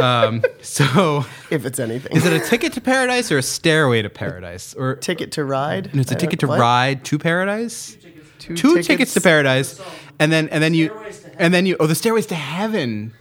Um, 0.00 0.42
so, 0.62 1.24
If 1.50 1.64
it's 1.66 1.80
anything. 1.80 2.16
is 2.16 2.24
it 2.24 2.32
a 2.32 2.44
ticket 2.44 2.72
to 2.74 2.80
paradise 2.80 3.32
or 3.32 3.38
a 3.38 3.42
stairway 3.42 4.02
to 4.02 4.10
paradise? 4.10 4.74
Or 4.74 4.99
ticket 5.00 5.32
to 5.32 5.44
ride? 5.44 5.86
And 5.86 6.00
it's 6.00 6.12
a 6.12 6.14
I 6.14 6.18
ticket 6.18 6.38
don't- 6.40 6.48
to 6.48 6.52
what? 6.52 6.60
ride 6.60 7.04
to 7.06 7.18
paradise? 7.18 7.96
Two, 8.38 8.56
two 8.56 8.82
tickets. 8.82 9.12
to 9.14 9.20
paradise, 9.20 9.80
and 10.18 10.32
then 10.32 10.48
and 10.48 10.62
then 10.62 10.72
you 10.72 10.90
and 11.36 11.52
then 11.52 11.66
you 11.66 11.76
oh 11.78 11.86
the 11.86 11.94
stairways 11.94 12.26
to 12.26 12.34
heaven. 12.34 13.12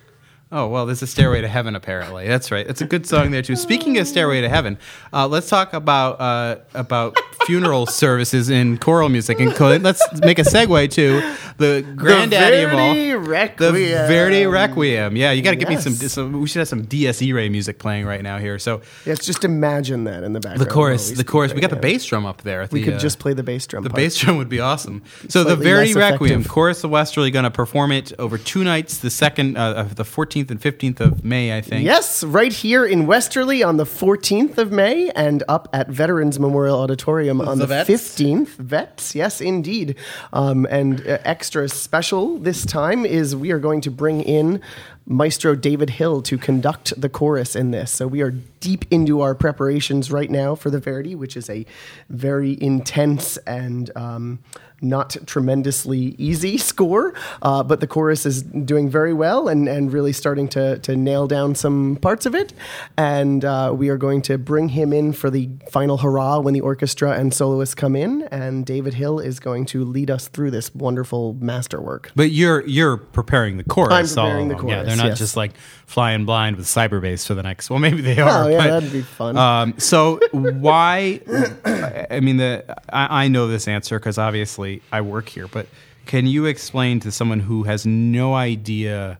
Oh 0.51 0.67
well, 0.67 0.85
there's 0.85 1.01
a 1.01 1.07
stairway 1.07 1.41
to 1.41 1.47
heaven 1.47 1.75
apparently. 1.75 2.25
That's 2.27 2.51
right. 2.51 2.65
That's 2.65 2.81
a 2.81 2.85
good 2.85 3.05
song 3.05 3.31
there 3.31 3.41
too. 3.41 3.55
Speaking 3.57 3.97
of 3.97 4.07
stairway 4.07 4.39
to 4.41 4.49
heaven, 4.49 4.77
uh, 5.13 5.27
let's 5.27 5.49
talk 5.49 5.73
about 5.73 6.21
uh, 6.21 6.55
about 6.73 7.17
funeral 7.45 7.85
services 7.85 8.49
in 8.49 8.77
choral 8.77 9.09
music, 9.09 9.39
and 9.39 9.53
co- 9.55 9.77
let's 9.77 10.01
make 10.21 10.39
a 10.39 10.43
segue 10.43 10.91
to 10.91 11.21
the 11.57 11.85
granddaddy 11.95 12.61
of 12.63 12.73
all, 12.73 12.93
Verdi 12.93 13.09
the 13.11 13.19
Requiem. 13.19 14.07
Verdi 14.07 14.45
Requiem. 14.45 15.15
Yeah, 15.15 15.31
you 15.31 15.41
got 15.41 15.51
to 15.51 15.55
give 15.55 15.69
me 15.69 15.77
some, 15.77 15.93
some. 15.93 16.39
We 16.39 16.47
should 16.47 16.59
have 16.59 16.67
some 16.67 16.85
Dies 16.85 17.21
Irae 17.21 17.49
music 17.49 17.79
playing 17.79 18.05
right 18.05 18.21
now 18.21 18.37
here. 18.37 18.59
So 18.59 18.81
Yes, 19.05 19.25
just 19.25 19.43
imagine 19.43 20.03
that 20.05 20.23
in 20.23 20.33
the 20.33 20.39
background. 20.39 20.61
the 20.69 20.73
chorus, 20.73 21.11
the 21.11 21.23
chorus. 21.23 21.53
We 21.53 21.61
got 21.61 21.69
the 21.69 21.75
bass 21.75 22.05
drum 22.05 22.25
up 22.25 22.41
there. 22.43 22.67
We 22.71 22.83
could 22.83 22.95
uh, 22.95 22.99
just 22.99 23.19
play 23.19 23.33
the 23.33 23.43
bass 23.43 23.65
drum. 23.67 23.83
the 23.83 23.89
part. 23.89 23.97
bass 23.97 24.17
drum 24.17 24.37
would 24.37 24.49
be 24.49 24.59
awesome. 24.59 25.03
So 25.27 25.43
the 25.43 25.51
Slightly 25.55 25.65
Verdi 25.65 25.93
Requiem, 25.95 26.31
effective. 26.41 26.51
Chorus 26.51 26.83
of 26.83 26.91
Westerly, 26.91 27.31
going 27.31 27.43
to 27.43 27.51
perform 27.51 27.91
it 27.91 28.13
over 28.19 28.37
two 28.37 28.63
nights. 28.63 28.97
The 28.99 29.09
second, 29.09 29.57
uh, 29.57 29.73
of 29.73 29.95
the 29.95 30.03
14th 30.03 30.51
and 30.51 30.59
15th 30.61 30.99
of 30.99 31.23
May, 31.23 31.55
I 31.57 31.61
think. 31.61 31.85
Yes, 31.85 32.23
right 32.23 32.51
here 32.51 32.85
in 32.85 33.07
Westerly 33.07 33.63
on 33.63 33.77
the 33.77 33.85
14th 33.85 34.57
of 34.57 34.71
May 34.71 35.09
and 35.11 35.43
up 35.47 35.67
at 35.73 35.89
Veterans 35.89 36.39
Memorial 36.39 36.77
Auditorium 36.79 37.38
on 37.41 37.59
The 37.59 37.65
the, 37.65 37.75
15th. 37.75 38.55
Vets, 38.57 39.15
yes, 39.15 39.41
indeed. 39.41 39.95
Um, 40.33 40.65
and 40.69 41.01
uh, 41.01 41.19
extra 41.23 41.69
special 41.69 42.37
this 42.37 42.65
time 42.65 43.05
is 43.05 43.35
we 43.35 43.51
are 43.51 43.59
going 43.59 43.81
to 43.81 43.91
bring 43.91 44.21
in 44.21 44.61
Maestro 45.05 45.55
David 45.55 45.89
Hill 45.89 46.21
to 46.23 46.37
conduct 46.37 46.99
the 46.99 47.09
chorus 47.09 47.55
in 47.55 47.71
this. 47.71 47.91
So 47.91 48.07
we 48.07 48.21
are 48.21 48.31
deep 48.59 48.85
into 48.91 49.21
our 49.21 49.33
preparations 49.33 50.11
right 50.11 50.29
now 50.29 50.55
for 50.55 50.69
the 50.69 50.79
Verdi, 50.79 51.15
which 51.15 51.35
is 51.35 51.49
a 51.49 51.65
very 52.09 52.61
intense 52.61 53.37
and 53.37 53.89
um, 53.95 54.39
not 54.81 55.15
tremendously 55.25 56.15
easy 56.17 56.57
score, 56.69 57.13
uh, 57.41 57.63
but 57.63 57.79
the 57.79 57.87
chorus 57.87 58.25
is 58.25 58.43
doing 58.43 58.89
very 58.89 59.13
well 59.13 59.47
and, 59.47 59.67
and 59.67 59.91
really 59.93 60.13
starting 60.13 60.47
to, 60.49 60.79
to 60.79 60.95
nail 60.95 61.27
down 61.27 61.55
some 61.55 61.97
parts 62.01 62.25
of 62.25 62.35
it. 62.35 62.53
And 62.97 63.43
uh, 63.45 63.73
we 63.75 63.89
are 63.89 63.97
going 63.97 64.21
to 64.23 64.37
bring 64.37 64.69
him 64.69 64.93
in 64.93 65.13
for 65.13 65.29
the 65.29 65.49
final 65.69 65.97
hurrah 65.97 66.39
when 66.39 66.53
the 66.53 66.61
orchestra 66.61 67.11
and 67.11 67.33
soloists 67.33 67.75
come 67.75 67.95
in. 67.95 68.23
And 68.23 68.65
David 68.65 68.93
Hill 68.93 69.19
is 69.19 69.39
going 69.39 69.65
to 69.67 69.83
lead 69.83 70.09
us 70.09 70.27
through 70.27 70.51
this 70.51 70.73
wonderful 70.73 71.33
masterwork. 71.33 72.11
But 72.15 72.31
you're 72.31 72.65
you're 72.67 72.97
preparing 72.97 73.57
the 73.57 73.63
chorus. 73.63 74.15
I'm 74.17 74.25
preparing 74.25 74.47
the 74.49 74.55
along. 74.55 74.69
Yeah, 74.69 74.83
they're 74.83 74.95
not 74.95 75.07
yes. 75.07 75.17
just 75.17 75.37
like 75.37 75.55
flying 75.85 76.25
blind 76.25 76.55
with 76.55 76.65
cyberbase 76.65 77.25
for 77.25 77.33
the 77.33 77.43
next. 77.43 77.69
Well, 77.69 77.79
maybe 77.79 78.01
they 78.01 78.19
are. 78.19 78.45
Oh, 78.45 78.47
yeah, 78.47 78.57
but, 78.57 78.67
that'd 78.69 78.91
be 78.91 79.01
fun. 79.01 79.37
Um, 79.37 79.73
so 79.77 80.19
why? 80.31 81.21
I 82.09 82.19
mean, 82.19 82.37
the 82.37 82.63
I, 82.89 83.25
I 83.25 83.27
know 83.27 83.47
this 83.47 83.67
answer 83.67 83.99
because 83.99 84.17
obviously 84.17 84.68
I 84.91 85.01
work 85.01 85.29
here. 85.29 85.47
But 85.47 85.67
can 86.05 86.25
you 86.27 86.45
explain 86.45 86.99
to 87.01 87.11
someone 87.11 87.41
who 87.41 87.63
has 87.63 87.85
no 87.85 88.35
idea? 88.35 89.19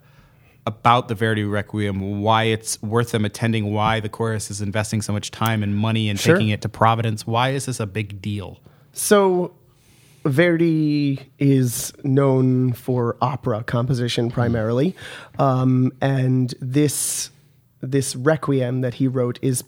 About 0.67 1.07
the 1.07 1.15
Verdi 1.15 1.45
Requiem, 1.45 2.21
why 2.21 2.43
it's 2.43 2.79
worth 2.83 3.09
them 3.12 3.25
attending, 3.25 3.73
why 3.73 3.99
the 4.01 4.09
chorus 4.09 4.51
is 4.51 4.62
investing 4.62 5.01
so 5.01 5.12
much 5.12 5.31
time 5.31 5.63
and 5.63 5.75
money 5.75 6.09
and 6.09 6.19
Sure. 6.19 6.35
taking 6.35 6.49
it 6.49 6.62
to 6.62 6.69
Providence. 6.69 7.25
Why 7.25 7.51
is 7.51 7.65
this 7.65 7.79
a 7.79 7.88
big 7.88 8.21
deal? 8.21 8.59
So 8.93 9.53
Verdi 10.25 11.17
is 11.39 11.91
known 12.03 12.73
for 12.73 13.17
opera 13.19 13.63
composition 13.63 14.29
primarily, 14.29 14.95
um, 15.39 15.91
and 16.01 16.53
this 16.59 17.31
this 17.81 18.15
requiem 18.15 18.81
that 18.81 18.95
he 18.95 19.07
wrote 19.07 19.39
is 19.41 19.63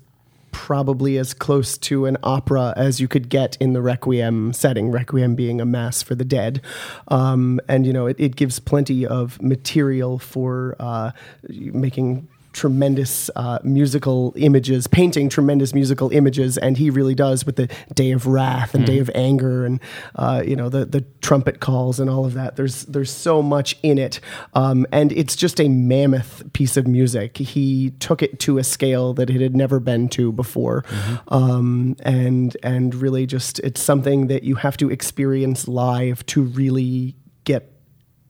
probably 0.72 1.18
as 1.18 1.34
close 1.34 1.78
to 1.78 2.06
an 2.06 2.16
opera 2.24 2.74
as 2.78 3.02
you 3.02 3.06
could 3.06 3.28
get 3.28 3.58
in 3.60 3.74
the 3.74 3.82
requiem 3.82 4.54
setting. 4.54 4.90
Requiem 4.90 5.36
being 5.36 5.60
a 5.60 5.66
mass 5.66 6.02
for 6.02 6.16
the 6.16 6.24
dead, 6.24 6.62
um, 7.10 7.60
and 7.68 7.86
you 7.86 7.92
know 7.92 8.08
it, 8.08 8.16
it 8.18 8.38
gives 8.38 8.58
plenty 8.58 9.06
of 9.06 9.42
material 9.42 10.18
for 10.18 10.78
uh, 10.80 11.12
making 11.50 12.26
tremendous 12.54 13.30
uh, 13.36 13.60
musical 13.64 14.34
images, 14.36 14.88
painting 14.88 15.30
tremendous 15.30 15.74
musical 15.74 16.12
images, 16.12 16.58
and 16.58 16.78
he 16.78 16.90
really 16.90 17.16
does 17.16 17.46
with 17.46 17.56
the 17.56 17.70
Day 17.94 18.12
of 18.12 18.28
Wrath 18.28 18.74
and 18.74 18.86
Day 18.86 19.00
of 19.00 19.10
Anger, 19.16 19.66
and 19.66 19.80
uh, 20.16 20.44
you 20.46 20.56
know 20.56 20.70
the 20.70 20.86
the 20.86 21.02
trumpet 21.22 21.60
calls 21.60 22.00
and 22.00 22.10
all 22.10 22.26
of 22.26 22.34
that. 22.34 22.56
There's 22.56 22.84
there's 22.86 23.12
so 23.12 23.42
much 23.42 23.78
in 23.84 23.98
it, 23.98 24.20
um, 24.54 24.86
and 24.92 25.12
it's 25.12 25.36
just 25.36 25.60
a 25.60 25.68
mammoth 25.68 26.52
piece 26.54 26.78
of 26.78 26.88
music. 26.88 27.38
He 27.38 27.92
took 28.00 28.22
it 28.22 28.40
to 28.42 28.58
a 28.58 28.64
scale 28.64 29.14
that 29.14 29.30
it 29.30 29.42
had 29.42 29.56
never 29.56 29.80
been 29.80 30.10
to 30.10 30.32
before, 30.32 30.84
um, 31.30 31.96
and 32.04 32.56
and 32.64 32.94
really 32.96 33.26
just 33.26 33.60
it's 33.60 33.82
something 33.82 34.28
that 34.28 34.44
you 34.44 34.56
have 34.56 34.78
to 34.78 34.90
experience 34.90 35.68
live 35.68 36.26
to 36.28 36.44
really 36.44 37.16
get 37.44 37.71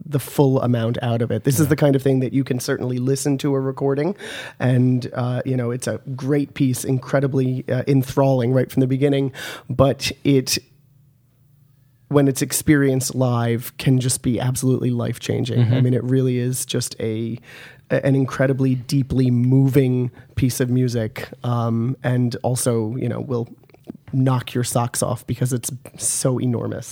the 0.05 0.19
full 0.19 0.61
amount 0.61 0.97
out 1.01 1.21
of 1.21 1.31
it. 1.31 1.43
This 1.43 1.59
is 1.59 1.67
the 1.67 1.75
kind 1.75 1.95
of 1.95 2.01
thing 2.01 2.19
that 2.19 2.33
you 2.33 2.43
can 2.43 2.59
certainly 2.59 2.97
listen 2.97 3.37
to 3.39 3.53
a 3.55 3.59
recording, 3.59 4.15
and 4.59 5.09
uh, 5.13 5.41
you 5.45 5.55
know 5.55 5.71
it's 5.71 5.87
a 5.87 5.99
great 6.15 6.53
piece, 6.53 6.83
incredibly 6.83 7.63
uh, 7.69 7.83
enthralling 7.87 8.51
right 8.53 8.71
from 8.71 8.81
the 8.81 8.87
beginning. 8.87 9.31
But 9.69 10.11
it, 10.23 10.57
when 12.07 12.27
it's 12.27 12.41
experienced 12.41 13.15
live, 13.15 13.75
can 13.77 13.99
just 13.99 14.21
be 14.21 14.39
absolutely 14.39 14.89
life 14.89 15.19
changing. 15.19 15.59
I 15.73 15.81
mean, 15.81 15.93
it 15.93 16.03
really 16.03 16.37
is 16.37 16.65
just 16.65 16.95
a 16.99 17.37
an 17.89 18.15
incredibly 18.15 18.75
deeply 18.75 19.29
moving 19.29 20.11
piece 20.35 20.59
of 20.59 20.69
music, 20.69 21.29
um, 21.43 21.95
and 22.03 22.35
also 22.43 22.95
you 22.95 23.07
know 23.09 23.19
will 23.19 23.47
knock 24.13 24.53
your 24.53 24.63
socks 24.63 25.01
off 25.01 25.25
because 25.27 25.53
it's 25.53 25.71
so 25.97 26.39
enormous. 26.39 26.91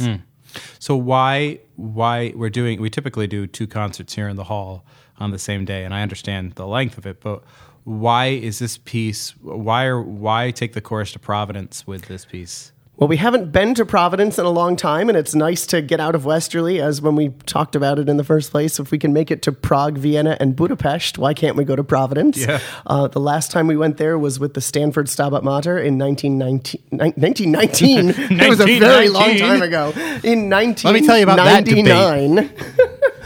So 0.79 0.95
why 0.95 1.59
why 1.75 2.33
we're 2.35 2.49
doing 2.49 2.81
we 2.81 2.89
typically 2.89 3.27
do 3.27 3.47
two 3.47 3.67
concerts 3.67 4.15
here 4.15 4.27
in 4.27 4.35
the 4.35 4.45
hall 4.45 4.85
on 5.19 5.31
the 5.31 5.39
same 5.39 5.65
day, 5.65 5.83
and 5.83 5.93
I 5.93 6.01
understand 6.01 6.53
the 6.53 6.67
length 6.67 6.97
of 6.97 7.05
it, 7.05 7.21
but 7.21 7.43
why 7.83 8.27
is 8.27 8.59
this 8.59 8.77
piece? 8.77 9.31
Why 9.41 9.85
are 9.85 10.01
why 10.01 10.51
take 10.51 10.73
the 10.73 10.81
chorus 10.81 11.11
to 11.13 11.19
Providence 11.19 11.87
with 11.87 12.03
this 12.03 12.25
piece? 12.25 12.71
Well, 12.99 13.07
we 13.07 13.15
haven't 13.15 13.53
been 13.53 13.75
to 13.75 13.85
Providence 13.85 14.37
in 14.37 14.45
a 14.45 14.49
long 14.49 14.75
time, 14.75 15.07
and 15.07 15.17
it's 15.17 15.33
nice 15.33 15.65
to 15.67 15.81
get 15.81 16.01
out 16.01 16.15
of 16.15 16.25
Westerly, 16.25 16.81
as 16.81 17.01
when 17.01 17.15
we 17.15 17.29
talked 17.45 17.73
about 17.73 17.97
it 17.97 18.09
in 18.09 18.17
the 18.17 18.25
first 18.25 18.51
place. 18.51 18.77
If 18.77 18.91
we 18.91 18.97
can 18.99 19.13
make 19.13 19.31
it 19.31 19.41
to 19.43 19.53
Prague, 19.53 19.97
Vienna, 19.97 20.35
and 20.37 20.53
Budapest, 20.53 21.17
why 21.17 21.33
can't 21.33 21.55
we 21.55 21.63
go 21.63 21.77
to 21.77 21.83
Providence? 21.83 22.37
Yeah. 22.37 22.59
Uh, 22.85 23.07
the 23.07 23.21
last 23.21 23.51
time 23.51 23.67
we 23.67 23.77
went 23.77 23.95
there 23.95 24.19
was 24.19 24.37
with 24.37 24.53
the 24.53 24.59
Stanford 24.59 25.07
Stabat 25.07 25.43
Mater 25.43 25.79
in 25.79 25.97
1919. 25.97 26.81
1919. 26.89 28.37
it 28.37 28.49
was 28.49 28.59
a 28.59 28.65
very 28.65 29.07
long 29.07 29.37
time 29.37 29.61
ago. 29.61 29.93
In 30.25 30.49
1999. 30.49 30.93
me 30.93 31.07
tell 31.07 31.17
you 31.17 31.23
about 31.23 31.37
that 31.37 31.63
debate. 31.63 32.51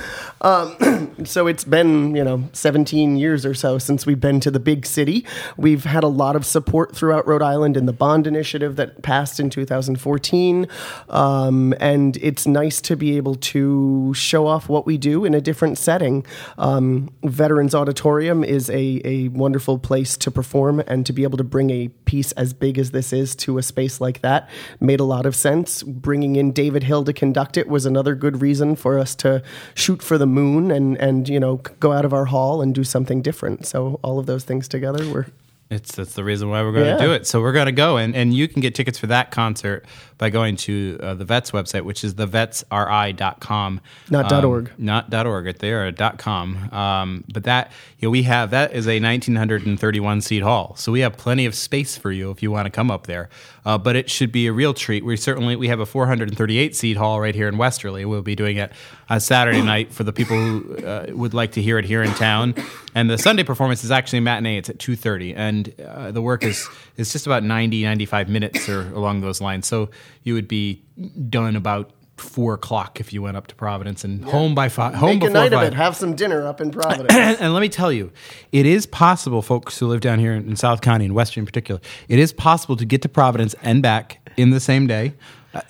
Um, 0.44 1.16
so 1.26 1.48
it's 1.48 1.64
been 1.64 2.16
you 2.16 2.24
know 2.24 2.50
17 2.52 3.16
years 3.16 3.46
or 3.46 3.54
so 3.54 3.78
since 3.78 4.06
we've 4.06 4.20
been 4.20 4.40
to 4.42 4.52
the 4.52 4.60
big 4.60 4.86
city. 4.86 5.26
We've 5.58 5.86
had 5.86 6.04
a 6.04 6.08
lot 6.08 6.36
of 6.36 6.46
support 6.46 6.96
throughout 6.96 7.26
rhode 7.26 7.42
island 7.42 7.78
in 7.78 7.86
the 7.86 7.94
bond 7.94 8.28
initiative 8.28 8.76
that 8.76 9.02
passed 9.02 9.40
in 9.40 9.50
2014 9.50 10.68
um, 11.10 11.74
and 11.80 12.18
it's 12.18 12.46
nice 12.46 12.82
to 12.82 12.98
be 12.98 13.16
able 13.18 13.36
to 13.36 14.14
show 14.14 14.48
off 14.48 14.68
what 14.68 14.86
we 14.86 14.98
do 14.98 15.24
in 15.24 15.34
a 15.34 15.42
different 15.42 15.78
setting. 15.78 16.26
Um, 16.58 17.10
veterans 17.24 17.74
auditorium 17.74 18.44
is 18.44 18.70
a, 18.70 19.02
a 19.06 19.30
wonderful 19.30 19.80
place 19.80 20.18
to 20.18 20.32
perform 20.32 20.82
and 20.88 21.06
to 21.06 21.14
be 21.14 21.24
able 21.24 21.38
to 21.38 21.44
bring 21.44 21.70
a 21.70 21.88
piece 21.88 22.34
as 22.34 22.54
big 22.54 22.78
as 22.78 22.92
this 22.92 23.14
is 23.14 23.36
to 23.36 23.58
a 23.58 23.64
space 23.64 24.02
like 24.02 24.22
that 24.22 24.50
made 24.82 25.00
a 25.00 25.06
lot 25.06 25.26
of 25.26 25.36
sense. 25.36 25.84
Bringing 25.84 26.36
in 26.36 26.52
david 26.52 26.84
hill 26.84 27.06
to 27.06 27.14
conduct 27.14 27.56
it 27.56 27.70
was 27.70 27.86
another 27.86 28.14
good 28.14 28.42
reason 28.42 28.76
for 28.76 29.00
us 29.00 29.16
to 29.16 29.42
shoot 29.74 30.02
for 30.02 30.18
the 30.18 30.33
moon 30.40 30.72
and 30.72 30.98
and 30.98 31.30
you 31.30 31.40
know 31.40 31.58
go 31.80 31.92
out 31.92 32.06
of 32.06 32.14
our 32.14 32.26
hall 32.26 32.62
and 32.62 32.74
do 32.76 32.84
something 32.84 33.22
different 33.22 33.66
so 33.66 34.00
all 34.04 34.18
of 34.20 34.26
those 34.26 34.44
things 34.44 34.68
together 34.68 35.04
were 35.14 35.28
It's 35.70 35.96
that's 35.96 36.14
the 36.14 36.24
reason 36.24 36.50
why 36.52 36.62
we're 36.62 36.74
going 36.74 36.98
to 36.98 37.04
do 37.08 37.12
it. 37.18 37.26
So 37.26 37.42
we're 37.42 37.54
going 37.60 37.66
to 37.66 37.72
go, 37.86 37.98
and, 37.98 38.16
and 38.16 38.32
you 38.34 38.48
can 38.48 38.62
get 38.62 38.76
tickets 38.76 39.00
for 39.00 39.08
that 39.08 39.32
concert 39.32 39.86
by 40.20 40.30
going 40.30 40.56
to 40.68 41.00
uh, 41.02 41.14
the 41.16 41.26
Vets 41.26 41.50
website, 41.52 41.84
which 41.90 42.04
is 42.04 42.14
thevetsri.com. 42.14 43.82
Not 44.12 44.30
dot 44.30 44.44
Um, 44.44 44.50
.org. 44.52 44.72
Not 44.78 45.10
dot 45.10 45.26
.org. 45.26 45.46
Right 45.46 45.58
there, 45.60 45.92
dot 45.92 46.20
.com. 46.20 46.70
Um, 46.72 47.24
but 47.34 47.44
that 47.46 47.72
you 47.98 48.08
know, 48.08 48.12
we 48.12 48.24
have 48.24 48.52
that 48.52 48.72
is 48.74 48.86
a 48.88 49.00
1931 49.00 50.22
seat 50.22 50.44
hall, 50.44 50.76
so 50.78 50.92
we 50.92 51.00
have 51.00 51.18
plenty 51.18 51.46
of 51.46 51.56
space 51.56 51.98
for 51.98 52.12
you 52.12 52.30
if 52.30 52.44
you 52.44 52.52
want 52.52 52.66
to 52.66 52.70
come 52.70 52.92
up 52.92 53.08
there. 53.08 53.30
Uh, 53.66 53.78
but 53.78 53.96
it 53.96 54.10
should 54.10 54.32
be 54.32 54.48
a 54.48 54.54
real 54.54 54.74
treat. 54.74 55.06
We 55.06 55.16
certainly 55.18 55.56
we 55.56 55.68
have 55.70 55.80
a 55.80 55.86
438 55.86 56.76
seat 56.76 56.98
hall 56.98 57.20
right 57.20 57.34
here 57.34 57.48
in 57.48 57.58
Westerly. 57.58 58.06
We'll 58.06 58.22
be 58.22 58.36
doing 58.36 58.58
it 58.58 58.72
on 59.10 59.20
Saturday 59.20 59.62
night 59.74 59.94
for 59.94 60.04
the 60.04 60.14
people 60.14 60.38
who 60.38 60.78
uh, 60.86 61.08
would 61.10 61.34
like 61.34 61.54
to 61.54 61.62
hear 61.62 61.78
it 61.78 61.86
here 61.86 62.04
in 62.04 62.12
town. 62.14 62.56
And 62.94 63.10
the 63.10 63.18
Sunday 63.18 63.44
performance 63.44 63.84
is 63.84 63.92
actually 63.92 64.20
a 64.20 64.22
matinee. 64.22 64.58
It's 64.58 64.70
at 64.70 64.78
2:30, 64.78 65.34
and 65.36 65.74
uh, 65.80 66.12
the 66.12 66.22
work 66.22 66.44
is 66.44 66.68
is 66.98 67.12
just 67.12 67.26
about 67.26 67.44
90 67.44 67.84
95 67.84 68.30
minutes 68.30 68.70
or 68.70 68.82
along 68.94 69.22
those 69.22 69.42
lines. 69.42 69.68
So 69.68 69.90
you 70.24 70.34
would 70.34 70.48
be 70.48 70.84
done 71.30 71.56
about 71.56 71.92
four 72.18 72.54
o'clock 72.54 73.00
if 73.00 73.12
you 73.12 73.22
went 73.22 73.38
up 73.38 73.48
to 73.48 73.56
Providence 73.56 74.04
and 74.04 74.24
home 74.24 74.54
by 74.56 74.70
five. 74.70 74.96
Home 74.96 75.20
make 75.20 75.30
a 75.30 75.34
night 75.34 75.54
of 75.54 75.60
five. 75.60 75.68
it 75.68 75.74
have 75.74 75.96
some 75.96 76.16
dinner 76.16 76.46
up 76.46 76.62
in 76.62 76.72
providence 76.72 77.14
and 77.14 77.54
let 77.54 77.62
me 77.62 77.70
tell 77.70 77.92
you, 77.92 78.12
it 78.52 78.66
is 78.66 78.86
possible, 78.86 79.42
folks 79.42 79.80
who 79.80 79.88
live 79.88 80.02
down 80.02 80.20
here 80.20 80.34
in 80.34 80.56
South 80.56 80.82
County 80.82 81.06
and 81.06 81.16
Western 81.16 81.42
in 81.42 81.46
particular, 81.46 81.82
it 82.08 82.20
is 82.20 82.32
possible 82.32 82.76
to 82.78 82.86
get 82.86 83.02
to 83.02 83.10
Providence 83.10 83.56
and 83.62 83.82
back 83.82 84.30
in 84.38 84.52
the 84.52 84.60
same 84.60 84.88
day. 84.88 85.14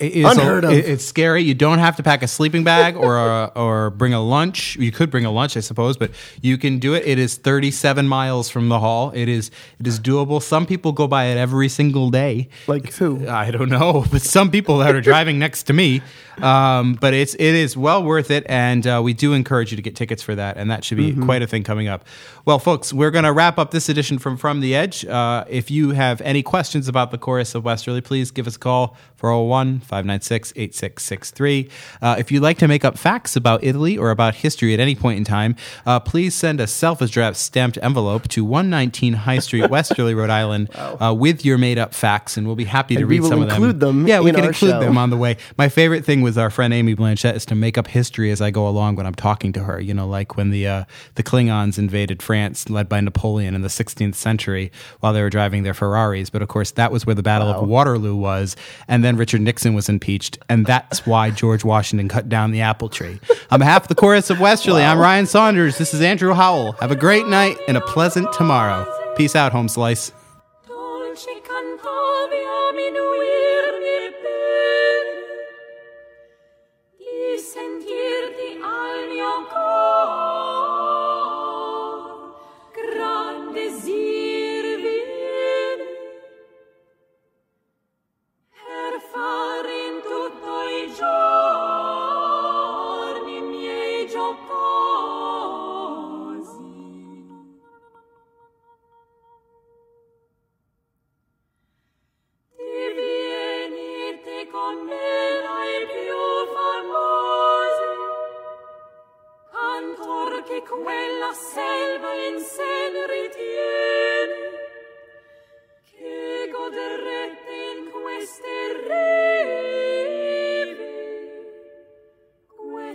It 0.00 0.12
is 0.12 0.24
Unheard 0.24 0.64
of. 0.64 0.72
it- 0.72 0.86
it's 0.86 1.04
scary. 1.04 1.42
You 1.42 1.52
don't 1.54 1.78
have 1.78 1.96
to 1.96 2.02
pack 2.02 2.22
a 2.22 2.28
sleeping 2.28 2.64
bag 2.64 2.96
or 2.96 3.18
a, 3.18 3.52
or 3.56 3.90
bring 3.90 4.14
a 4.14 4.22
lunch. 4.22 4.76
You 4.76 4.90
could 4.90 5.10
bring 5.10 5.24
a 5.26 5.30
lunch, 5.30 5.56
I 5.56 5.60
suppose, 5.60 5.96
but 5.96 6.10
you 6.40 6.56
can 6.56 6.78
do 6.78 6.94
it. 6.94 7.06
It 7.06 7.18
is 7.18 7.36
37 7.36 8.08
miles 8.08 8.48
from 8.48 8.68
the 8.70 8.80
hall. 8.80 9.12
It 9.14 9.28
is 9.28 9.50
it 9.78 9.86
is 9.86 10.00
doable. 10.00 10.42
Some 10.42 10.64
people 10.66 10.92
go 10.92 11.06
by 11.06 11.24
it 11.26 11.36
every 11.36 11.68
single 11.68 12.10
day. 12.10 12.48
like 12.66 12.94
who 12.94 13.28
I 13.28 13.50
don't 13.50 13.68
know, 13.68 14.04
but 14.12 14.22
some 14.22 14.50
people 14.50 14.78
that 14.78 14.94
are 14.94 15.00
driving 15.02 15.38
next 15.38 15.64
to 15.64 15.72
me. 15.72 16.00
Um, 16.42 16.94
but 16.94 17.14
it's 17.14 17.34
it 17.34 17.40
is 17.54 17.76
well 17.76 18.02
worth 18.02 18.30
it, 18.30 18.44
and 18.48 18.84
uh, 18.86 19.00
we 19.04 19.12
do 19.12 19.34
encourage 19.34 19.70
you 19.70 19.76
to 19.76 19.82
get 19.82 19.94
tickets 19.94 20.20
for 20.22 20.34
that, 20.34 20.56
and 20.56 20.68
that 20.70 20.82
should 20.82 20.96
be 20.98 21.14
quite 21.14 21.42
a 21.42 21.46
thing 21.46 21.62
coming 21.62 21.86
up. 21.86 22.04
Well, 22.44 22.58
folks, 22.58 22.92
we're 22.92 23.12
going 23.12 23.24
to 23.24 23.32
wrap 23.32 23.56
up 23.56 23.70
this 23.70 23.88
edition 23.88 24.18
from 24.18 24.36
From 24.36 24.58
the 24.60 24.74
Edge. 24.74 25.04
Uh, 25.04 25.44
if 25.48 25.70
you 25.70 25.90
have 25.90 26.20
any 26.22 26.42
questions 26.42 26.88
about 26.88 27.12
the 27.12 27.18
chorus 27.18 27.54
of 27.54 27.64
Westerly, 27.64 28.00
please 28.00 28.32
give 28.32 28.48
us 28.48 28.56
a 28.56 28.58
call 28.58 28.96
401 29.16 29.73
1 29.74 29.80
596 29.80 30.52
8663. 30.56 31.68
Uh, 32.02 32.16
If 32.18 32.30
you'd 32.30 32.42
like 32.42 32.58
to 32.58 32.68
make 32.68 32.84
up 32.84 32.96
facts 32.98 33.36
about 33.36 33.62
Italy 33.64 33.96
or 33.98 34.10
about 34.10 34.36
history 34.36 34.74
at 34.74 34.80
any 34.80 34.94
point 34.94 35.18
in 35.18 35.24
time, 35.24 35.56
uh, 35.86 36.00
please 36.00 36.34
send 36.34 36.60
a 36.60 36.66
self 36.66 37.00
addressed 37.00 37.42
stamped 37.42 37.78
envelope 37.82 38.28
to 38.28 38.44
119 38.44 39.12
High 39.14 39.38
Street, 39.38 39.68
Westerly, 39.70 40.14
Rhode 40.14 40.30
Island, 40.30 40.68
uh, 40.74 41.14
with 41.16 41.44
your 41.44 41.58
made 41.58 41.78
up 41.78 41.94
facts, 41.94 42.36
and 42.36 42.46
we'll 42.46 42.56
be 42.56 42.64
happy 42.64 42.94
to 42.96 43.00
And 43.02 43.10
read 43.10 43.22
some 43.24 43.42
of 43.42 43.48
them. 43.48 43.56
include 43.56 43.80
them 43.80 44.06
Yeah, 44.06 44.20
we 44.20 44.32
can 44.32 44.44
include 44.44 44.72
show. 44.72 44.80
them 44.80 44.98
on 44.98 45.10
the 45.10 45.16
way. 45.16 45.36
My 45.58 45.68
favorite 45.68 46.04
thing 46.04 46.22
with 46.22 46.38
our 46.38 46.50
friend 46.50 46.72
Amy 46.74 46.94
Blanchett 46.94 47.34
is 47.34 47.46
to 47.46 47.54
make 47.54 47.78
up 47.78 47.86
history 47.88 48.30
as 48.30 48.40
I 48.40 48.50
go 48.50 48.68
along 48.68 48.96
when 48.96 49.06
I'm 49.06 49.14
talking 49.14 49.52
to 49.54 49.64
her. 49.64 49.80
You 49.80 49.94
know, 49.94 50.06
like 50.06 50.36
when 50.36 50.50
the 50.50 50.66
uh, 50.66 50.84
the 51.14 51.22
Klingons 51.22 51.78
invaded 51.78 52.22
France, 52.22 52.68
led 52.70 52.88
by 52.88 53.00
Napoleon 53.00 53.54
in 53.54 53.62
the 53.62 53.68
16th 53.68 54.14
century, 54.14 54.70
while 55.00 55.12
they 55.12 55.22
were 55.22 55.30
driving 55.30 55.62
their 55.62 55.74
Ferraris. 55.74 56.30
But 56.30 56.42
of 56.42 56.48
course, 56.48 56.70
that 56.72 56.92
was 56.92 57.06
where 57.06 57.14
the 57.14 57.22
Battle 57.22 57.48
of 57.48 57.66
Waterloo 57.68 58.14
was, 58.16 58.56
and 58.88 59.02
then 59.04 59.16
Richard 59.16 59.40
Nixon 59.40 59.63
was 59.72 59.88
impeached, 59.88 60.38
and 60.50 60.66
that's 60.66 61.06
why 61.06 61.30
George 61.30 61.64
Washington 61.64 62.08
cut 62.08 62.28
down 62.28 62.50
the 62.50 62.60
apple 62.60 62.90
tree. 62.90 63.18
On 63.50 63.58
behalf 63.58 63.84
of 63.84 63.88
the 63.88 63.94
chorus 63.94 64.28
of 64.28 64.40
Westerly, 64.40 64.82
I'm 64.82 64.98
Ryan 64.98 65.24
Saunders. 65.24 65.78
This 65.78 65.94
is 65.94 66.02
Andrew 66.02 66.34
Howell. 66.34 66.72
Have 66.72 66.90
a 66.90 66.96
great 66.96 67.26
night 67.26 67.56
and 67.66 67.78
a 67.78 67.80
pleasant 67.80 68.30
tomorrow. 68.34 68.84
Peace 69.16 69.34
out, 69.34 69.52
home 69.52 69.68
slice. 69.68 70.12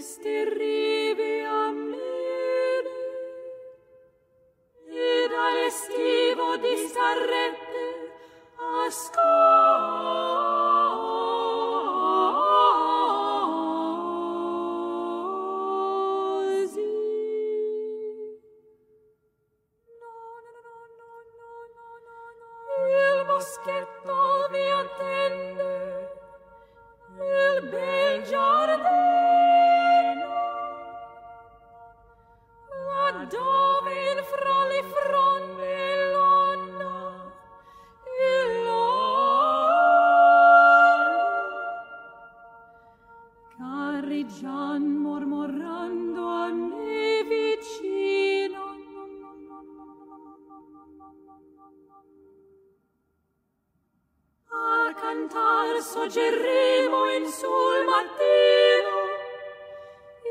Queste 0.10 0.50
cantar 55.30 55.82
soggerremo 55.82 57.10
in 57.12 57.28
sul 57.28 57.86
mattino. 57.86 58.98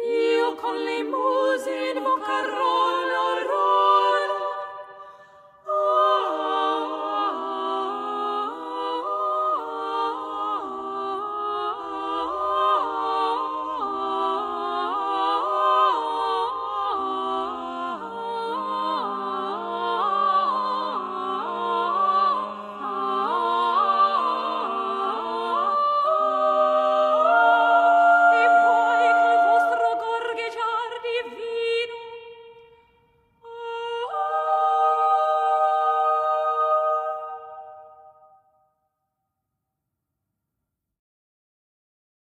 Io 0.04 0.54
con 0.56 0.76
le 0.76 1.02
muse 1.04 1.92
invocarò 1.94 3.07